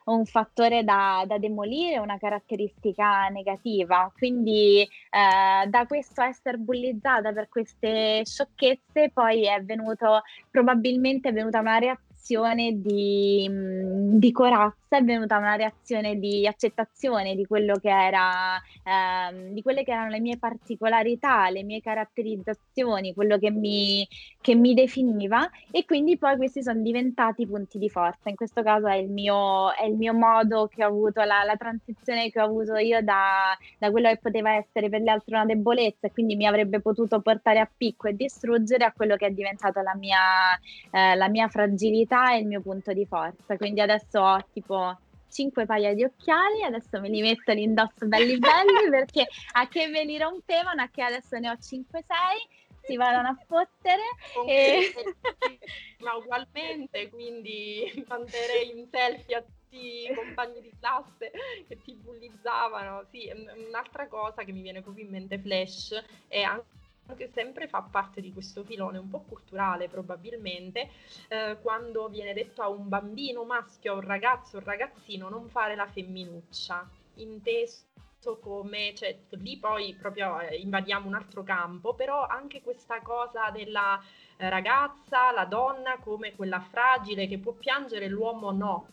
un 0.05 0.25
fattore 0.25 0.83
da, 0.83 1.23
da, 1.25 1.37
demolire, 1.39 1.97
una 1.97 2.17
caratteristica 2.17 3.27
negativa. 3.29 4.11
Quindi 4.15 4.81
eh, 4.81 5.67
da 5.67 5.85
questo 5.87 6.21
essere 6.21 6.57
bullizzata 6.57 7.31
per 7.33 7.49
queste 7.49 8.21
sciocchezze 8.23 9.09
poi 9.11 9.47
è 9.47 9.61
venuto, 9.63 10.21
probabilmente 10.51 11.29
è 11.29 11.33
venuta 11.33 11.59
una 11.59 11.77
reazione 11.79 12.11
reazione 12.23 12.79
di, 12.79 13.45
mm, 13.49 14.17
di, 14.17 14.31
corazza, 14.31 14.75
è 14.97 15.03
venuta 15.03 15.37
una 15.37 15.55
reazione 15.55 16.17
di 16.17 16.45
accettazione 16.47 17.35
di 17.35 17.45
quello 17.45 17.75
che 17.75 17.89
era, 17.89 18.61
ehm, 18.83 19.53
di 19.53 19.61
quelle 19.61 19.83
che 19.83 19.91
erano 19.91 20.09
le 20.09 20.19
mie 20.19 20.37
particolarità, 20.37 21.49
le 21.49 21.63
mie 21.63 21.81
caratterizzazioni, 21.81 23.13
quello 23.13 23.37
che 23.37 23.51
mi, 23.51 24.07
che 24.41 24.55
mi 24.55 24.73
definiva 24.73 25.49
e 25.71 25.85
quindi 25.85 26.17
poi 26.17 26.37
questi 26.37 26.61
sono 26.61 26.81
diventati 26.81 27.47
punti 27.47 27.77
di 27.77 27.89
forza. 27.89 28.29
In 28.29 28.35
questo 28.35 28.61
caso 28.63 28.87
è 28.87 28.95
il 28.95 29.09
mio, 29.09 29.73
è 29.73 29.85
il 29.85 29.95
mio 29.95 30.13
modo 30.13 30.67
che 30.67 30.83
ho 30.83 30.87
avuto, 30.87 31.23
la, 31.23 31.43
la 31.43 31.55
transizione 31.55 32.29
che 32.29 32.39
ho 32.41 32.45
avuto 32.45 32.75
io 32.75 33.01
da, 33.01 33.57
da, 33.77 33.91
quello 33.91 34.09
che 34.09 34.17
poteva 34.17 34.55
essere 34.55 34.89
per 34.89 35.01
gli 35.01 35.07
altri 35.09 35.33
una 35.33 35.45
debolezza 35.45 36.07
e 36.07 36.11
quindi 36.11 36.35
mi 36.35 36.45
avrebbe 36.45 36.81
potuto 36.81 37.21
portare 37.21 37.59
a 37.59 37.69
picco 37.75 38.07
e 38.07 38.15
distruggere 38.15 38.85
a 38.85 38.93
quello 38.93 39.15
che 39.15 39.27
è 39.27 39.31
diventato 39.31 39.81
la 39.81 39.95
mia, 39.95 40.19
eh, 40.91 41.15
la 41.15 41.29
mia 41.29 41.47
fragilità 41.47 42.31
è 42.31 42.35
il 42.35 42.47
mio 42.47 42.61
punto 42.61 42.93
di 42.93 43.05
forza. 43.05 43.57
Quindi 43.57 43.81
adesso 43.81 44.19
ho 44.19 44.45
tipo 44.51 44.82
5 45.33 45.65
paia 45.65 45.93
di 45.93 46.03
occhiali, 46.03 46.63
adesso 46.63 46.99
me 46.99 47.09
li 47.09 47.21
metto 47.21 47.51
l'indosso 47.51 48.05
belli 48.05 48.37
belli 48.37 48.89
perché 48.91 49.27
a 49.53 49.67
che 49.67 49.87
me 49.87 50.03
li 50.03 50.17
rompevano, 50.17 50.81
a 50.81 50.89
che 50.89 51.01
adesso 51.01 51.37
ne 51.39 51.49
ho 51.49 51.53
5-6 51.53 52.03
si 52.83 52.95
vadano 52.97 53.29
a 53.29 53.37
fottere. 53.47 54.01
E... 54.45 54.93
Ma 55.99 56.15
ugualmente, 56.15 57.09
quindi 57.09 58.05
manderei 58.07 58.77
in 58.77 58.87
selfie 58.91 59.35
a 59.37 59.41
tutti 59.41 60.03
i 60.03 60.13
compagni 60.13 60.61
di 60.61 60.71
classe 60.79 61.31
che 61.67 61.81
ti 61.81 61.93
bullizzavano. 61.93 63.05
Sì, 63.09 63.31
un'altra 63.67 64.07
cosa 64.07 64.43
che 64.43 64.51
mi 64.51 64.61
viene 64.61 64.81
proprio 64.81 65.05
in 65.05 65.11
mente 65.11 65.39
flash 65.39 66.03
è 66.27 66.41
anche 66.41 66.81
che 67.15 67.29
sempre 67.33 67.67
fa 67.67 67.81
parte 67.81 68.21
di 68.21 68.31
questo 68.31 68.63
filone 68.63 68.97
un 68.97 69.09
po' 69.09 69.21
culturale 69.21 69.87
probabilmente, 69.87 70.89
eh, 71.27 71.57
quando 71.61 72.07
viene 72.07 72.33
detto 72.33 72.61
a 72.61 72.69
un 72.69 72.87
bambino 72.87 73.43
maschio, 73.43 73.93
a 73.93 73.95
un 73.95 74.01
ragazzo, 74.01 74.57
un 74.57 74.63
ragazzino, 74.63 75.29
non 75.29 75.49
fare 75.49 75.75
la 75.75 75.87
femminuccia, 75.87 76.89
inteso 77.15 77.91
come, 78.41 78.93
cioè 78.95 79.17
lì 79.31 79.57
poi 79.57 79.93
proprio 79.95 80.39
eh, 80.39 80.55
invadiamo 80.55 81.07
un 81.07 81.15
altro 81.15 81.43
campo, 81.43 81.93
però 81.93 82.25
anche 82.25 82.61
questa 82.61 83.01
cosa 83.01 83.49
della 83.51 84.01
eh, 84.37 84.49
ragazza, 84.49 85.31
la 85.31 85.45
donna 85.45 85.97
come 85.99 86.33
quella 86.33 86.61
fragile 86.61 87.27
che 87.27 87.37
può 87.37 87.51
piangere, 87.51 88.07
l'uomo 88.07 88.51
no, 88.51 88.87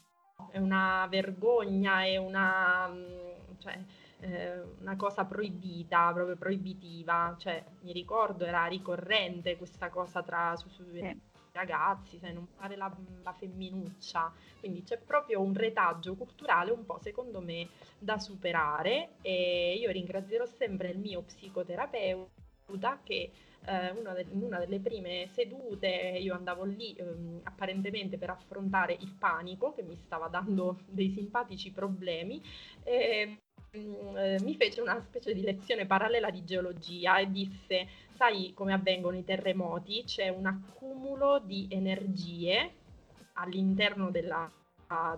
è 0.50 0.58
una 0.58 1.06
vergogna, 1.08 2.04
è 2.04 2.16
una... 2.16 2.88
Mm, 2.88 3.58
cioè, 3.60 3.78
eh, 4.20 4.60
una 4.80 4.96
cosa 4.96 5.24
proibita, 5.24 6.12
proprio 6.12 6.36
proibitiva, 6.36 7.34
cioè 7.38 7.62
mi 7.82 7.92
ricordo 7.92 8.44
era 8.44 8.66
ricorrente 8.66 9.56
questa 9.56 9.88
cosa 9.88 10.22
tra 10.22 10.54
su, 10.56 10.68
su 10.68 10.84
sì. 10.92 11.20
ragazzi, 11.52 12.18
sai, 12.18 12.32
non 12.32 12.46
fare 12.46 12.76
la, 12.76 12.94
la, 13.22 13.32
femminuccia, 13.32 14.32
quindi 14.58 14.82
c'è 14.82 14.98
proprio 14.98 15.40
un 15.40 15.54
retaggio 15.54 16.14
culturale 16.14 16.70
un 16.70 16.84
po' 16.84 16.98
secondo 17.00 17.40
me 17.40 17.68
da 17.98 18.18
superare. 18.18 19.16
E 19.22 19.76
io 19.80 19.90
ringrazierò 19.90 20.44
sempre 20.46 20.90
il 20.90 20.98
mio 20.98 21.22
psicoterapeuta 21.22 23.00
che 23.02 23.30
eh, 23.66 23.90
una 23.90 24.14
de- 24.14 24.26
in 24.30 24.42
una 24.42 24.58
delle 24.58 24.80
prime 24.80 25.26
sedute 25.32 25.88
io 25.88 26.34
andavo 26.34 26.64
lì 26.64 26.94
ehm, 26.94 27.40
apparentemente 27.44 28.16
per 28.16 28.30
affrontare 28.30 28.94
il 28.94 29.14
panico 29.18 29.74
che 29.74 29.82
mi 29.82 29.96
stava 29.96 30.28
dando 30.28 30.78
dei 30.86 31.10
simpatici 31.10 31.70
problemi 31.70 32.40
e 32.84 33.10
Mm, 33.20 33.32
eh, 33.32 33.49
mi 33.72 34.56
fece 34.56 34.80
una 34.80 35.00
specie 35.00 35.32
di 35.32 35.42
lezione 35.42 35.86
parallela 35.86 36.30
di 36.30 36.44
geologia 36.44 37.18
e 37.18 37.30
disse, 37.30 37.86
sai 38.16 38.52
come 38.52 38.72
avvengono 38.72 39.16
i 39.16 39.24
terremoti? 39.24 40.02
C'è 40.04 40.28
un 40.28 40.46
accumulo 40.46 41.38
di 41.38 41.68
energie 41.70 42.72
all'interno 43.34 44.10
della, 44.10 44.50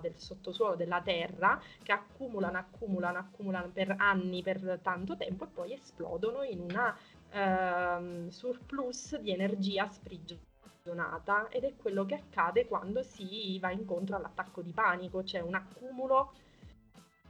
del 0.01 0.15
sottosuolo 0.17 0.75
della 0.75 1.01
Terra 1.01 1.61
che 1.83 1.93
accumulano, 1.93 2.59
accumulano, 2.59 3.19
accumulano 3.19 3.71
per 3.71 3.95
anni, 3.99 4.43
per 4.43 4.81
tanto 4.83 5.17
tempo 5.17 5.45
e 5.45 5.49
poi 5.49 5.73
esplodono 5.73 6.43
in 6.43 6.61
una 6.61 6.95
uh, 7.33 8.29
surplus 8.29 9.17
di 9.19 9.31
energia 9.31 9.89
sprigionata 9.89 11.49
ed 11.49 11.65
è 11.65 11.75
quello 11.77 12.05
che 12.05 12.17
accade 12.17 12.67
quando 12.67 13.03
si 13.03 13.59
va 13.61 13.71
incontro 13.71 14.17
all'attacco 14.17 14.61
di 14.61 14.73
panico, 14.73 15.23
c'è 15.23 15.41
un 15.41 15.55
accumulo 15.55 16.33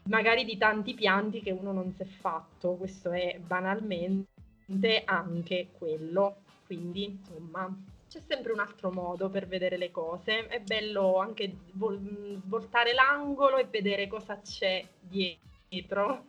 magari 0.04 0.44
di 0.44 0.56
tanti 0.56 0.94
pianti 0.94 1.40
che 1.40 1.50
uno 1.50 1.72
non 1.72 1.92
si 1.94 2.02
è 2.02 2.06
fatto, 2.06 2.74
questo 2.74 3.10
è 3.10 3.38
banalmente 3.38 5.02
anche 5.04 5.68
quello, 5.76 6.36
quindi 6.66 7.04
insomma 7.04 7.74
c'è 8.08 8.20
sempre 8.26 8.52
un 8.52 8.60
altro 8.60 8.90
modo 8.90 9.30
per 9.30 9.46
vedere 9.46 9.76
le 9.76 9.90
cose, 9.90 10.46
è 10.46 10.60
bello 10.60 11.16
anche 11.16 11.54
vol- 11.72 12.40
voltare 12.44 12.92
l'angolo 12.92 13.56
e 13.56 13.66
vedere 13.70 14.06
cosa 14.06 14.38
c'è 14.40 14.84
dietro. 15.00 16.24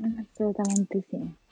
Assolutamente 0.00 1.04
sì. 1.08 1.43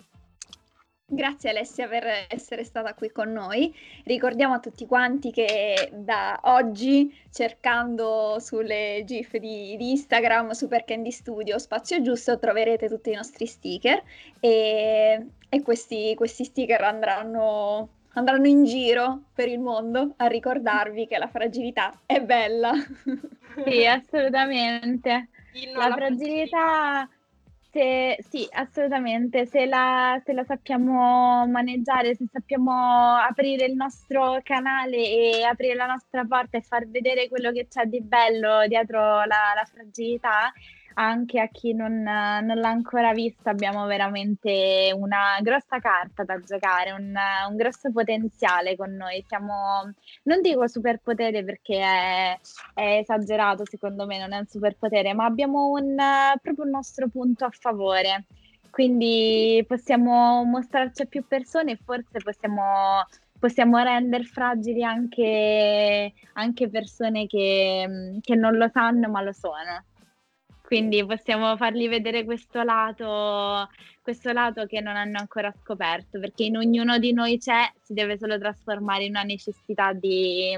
Grazie 1.12 1.50
Alessia 1.50 1.88
per 1.88 2.04
essere 2.28 2.64
stata 2.64 2.94
qui 2.94 3.12
con 3.12 3.30
noi. 3.32 3.74
Ricordiamo 4.04 4.54
a 4.54 4.60
tutti 4.60 4.86
quanti 4.86 5.30
che 5.30 5.90
da 5.92 6.40
oggi, 6.44 7.14
cercando 7.30 8.38
sulle 8.40 9.02
GIF 9.04 9.36
di, 9.36 9.76
di 9.76 9.90
Instagram 9.90 10.52
Super 10.52 10.84
Candy 10.84 11.10
Studio 11.10 11.58
Spazio 11.58 12.00
Giusto, 12.00 12.38
troverete 12.38 12.88
tutti 12.88 13.10
i 13.10 13.14
nostri 13.14 13.44
sticker 13.46 14.02
e, 14.40 15.26
e 15.50 15.62
questi, 15.62 16.14
questi 16.14 16.44
sticker 16.44 16.80
andranno, 16.80 17.88
andranno 18.14 18.46
in 18.46 18.64
giro 18.64 19.24
per 19.34 19.48
il 19.48 19.60
mondo 19.60 20.14
a 20.16 20.26
ricordarvi 20.28 21.06
che 21.06 21.18
la 21.18 21.28
fragilità 21.28 21.92
è 22.06 22.22
bella. 22.22 22.72
Sì, 23.66 23.84
assolutamente. 23.84 25.28
la 25.74 25.92
fragilità 25.92 27.06
se, 27.72 28.18
sì, 28.28 28.46
assolutamente, 28.52 29.46
se 29.46 29.64
la, 29.64 30.20
se 30.24 30.35
la 30.35 30.44
sappiamo 30.44 31.46
maneggiare, 31.46 32.14
se 32.14 32.26
sappiamo 32.30 33.16
aprire 33.16 33.64
il 33.64 33.74
nostro 33.74 34.40
canale 34.42 34.96
e 34.98 35.42
aprire 35.42 35.74
la 35.74 35.87
nostra 35.87 36.24
porta 36.26 36.58
e 36.58 36.61
far 36.61 36.87
vedere 36.87 37.28
quello 37.28 37.50
che 37.50 37.68
c'è 37.68 37.87
di 37.87 38.02
bello 38.02 38.66
dietro 38.68 39.00
la, 39.00 39.54
la 39.54 39.64
fragilità, 39.64 40.52
anche 40.94 41.40
a 41.40 41.48
chi 41.48 41.74
non, 41.74 42.02
non, 42.02 42.59
l'ha 42.59 42.68
ancora 42.68 43.12
vista 43.12 43.50
abbiamo 43.50 43.87
veramente 43.87 44.92
una 44.96 45.38
grossa 45.40 45.78
carta 45.78 46.24
da 46.24 46.38
giocare, 46.40 46.92
un, 46.92 47.14
un, 47.48 47.57
grosso 47.57 47.90
potenziale 47.90 48.76
con 48.76 48.92
noi. 48.94 49.24
Siamo, 49.26 49.92
non 50.24 50.40
dico 50.40 50.66
superpotere 50.68 51.44
perché 51.44 51.81
è, 51.81 52.38
è, 52.74 52.98
esagerato 52.98 53.64
secondo 53.66 54.07
me, 54.07 54.18
non 54.18 54.33
è 54.33 54.38
un 54.38 54.46
superpotere, 54.46 55.14
ma 55.14 55.24
abbiamo 55.24 55.68
un, 55.70 55.96
proprio 56.40 56.64
un 56.64 56.70
nostro 56.70 57.09
punto 57.09 57.44
a 57.44 57.50
favore. 57.50 58.26
Quindi 58.70 59.64
possiamo 59.68 60.44
mostrarci 60.44 61.02
a 61.02 61.07
più 61.07 61.26
persone 61.26 61.72
e 61.72 61.78
forse 61.85 62.20
possiamo 62.22 63.05
possiamo 63.42 63.78
rendere 63.78 64.22
fragili 64.22 64.85
anche, 64.85 66.12
anche 66.35 66.68
persone 66.68 67.26
che, 67.26 68.20
che, 68.20 68.37
non 68.37 68.57
lo 68.57 68.68
sanno 68.72 69.09
ma 69.11 69.20
lo 69.20 69.33
sono. 69.33 69.85
Quindi 70.72 71.04
possiamo 71.04 71.54
fargli 71.58 71.87
vedere 71.87 72.24
questo 72.24 72.62
lato, 72.62 73.68
questo 74.00 74.32
lato 74.32 74.64
che 74.64 74.80
non 74.80 74.96
hanno 74.96 75.18
ancora 75.18 75.52
scoperto, 75.52 76.18
perché 76.18 76.44
in 76.44 76.56
ognuno 76.56 76.96
di 76.96 77.12
noi 77.12 77.37
c'è, 77.37 77.70
si 77.82 77.92
deve 77.92 78.16
solo 78.16 78.38
trasformare 78.38 79.04
in 79.04 79.11
una 79.11 79.22
necessità 79.22 79.92
di, 79.92 80.56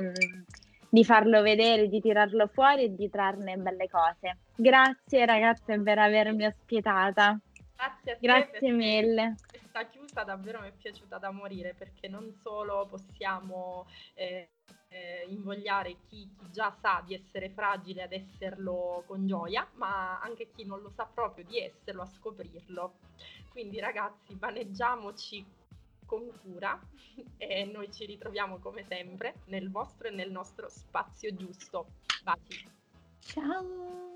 di 0.89 1.05
farlo 1.05 1.43
vedere, 1.43 1.89
di 1.89 2.01
tirarlo 2.01 2.47
fuori 2.47 2.85
e 2.85 2.95
di 2.95 3.11
trarne 3.11 3.57
belle 3.57 3.89
cose. 3.89 4.37
Grazie 4.55 5.27
ragazze 5.27 5.81
per 5.81 5.99
avermi 5.99 6.47
ospitata. 6.47 7.37
Grazie 7.75 8.13
a 8.13 8.15
te. 8.15 8.21
Grazie 8.21 8.71
mille. 8.71 9.35
Questa 9.49 9.89
chiusa 9.89 10.23
davvero 10.23 10.61
mi 10.61 10.69
è 10.69 10.73
piaciuta 10.81 11.19
da 11.19 11.33
morire 11.33 11.75
perché 11.77 12.07
non 12.07 12.33
solo 12.41 12.87
possiamo 12.89 13.89
eh, 14.15 14.49
eh, 14.95 15.27
invogliare 15.29 15.97
chi, 16.09 16.31
chi, 16.39 16.51
già 16.53 16.71
sa 16.81 17.03
di 17.05 17.15
essere 17.15 17.51
fragile 17.51 18.05
ad 18.05 18.13
esserlo 18.13 19.03
con 19.07 19.27
gioia, 19.27 19.69
ma 19.75 20.21
anche 20.21 20.51
chi 20.55 20.65
non 20.65 20.81
lo 20.81 20.91
sa 20.91 21.05
proprio 21.05 21.45
di 21.45 21.59
esserlo 21.59 22.03
a 22.03 22.07
scoprirlo. 22.07 22.95
Quindi 23.51 23.81
ragazzi, 23.81 24.37
maneggiamoci 24.39 25.45
con 26.07 26.31
cura 26.41 26.79
e 27.37 27.65
noi 27.65 27.93
ci 27.93 28.07
ritroviamo 28.07 28.59
come 28.59 28.85
sempre 28.85 29.35
nel 29.47 29.71
vostro 29.71 30.09
e 30.09 30.13
nel 30.13 30.31
nostro 30.31 30.69
spazio 30.69 31.35
giusto. 31.35 31.87
Baci. 32.23 32.69
Ciao! 33.19 34.14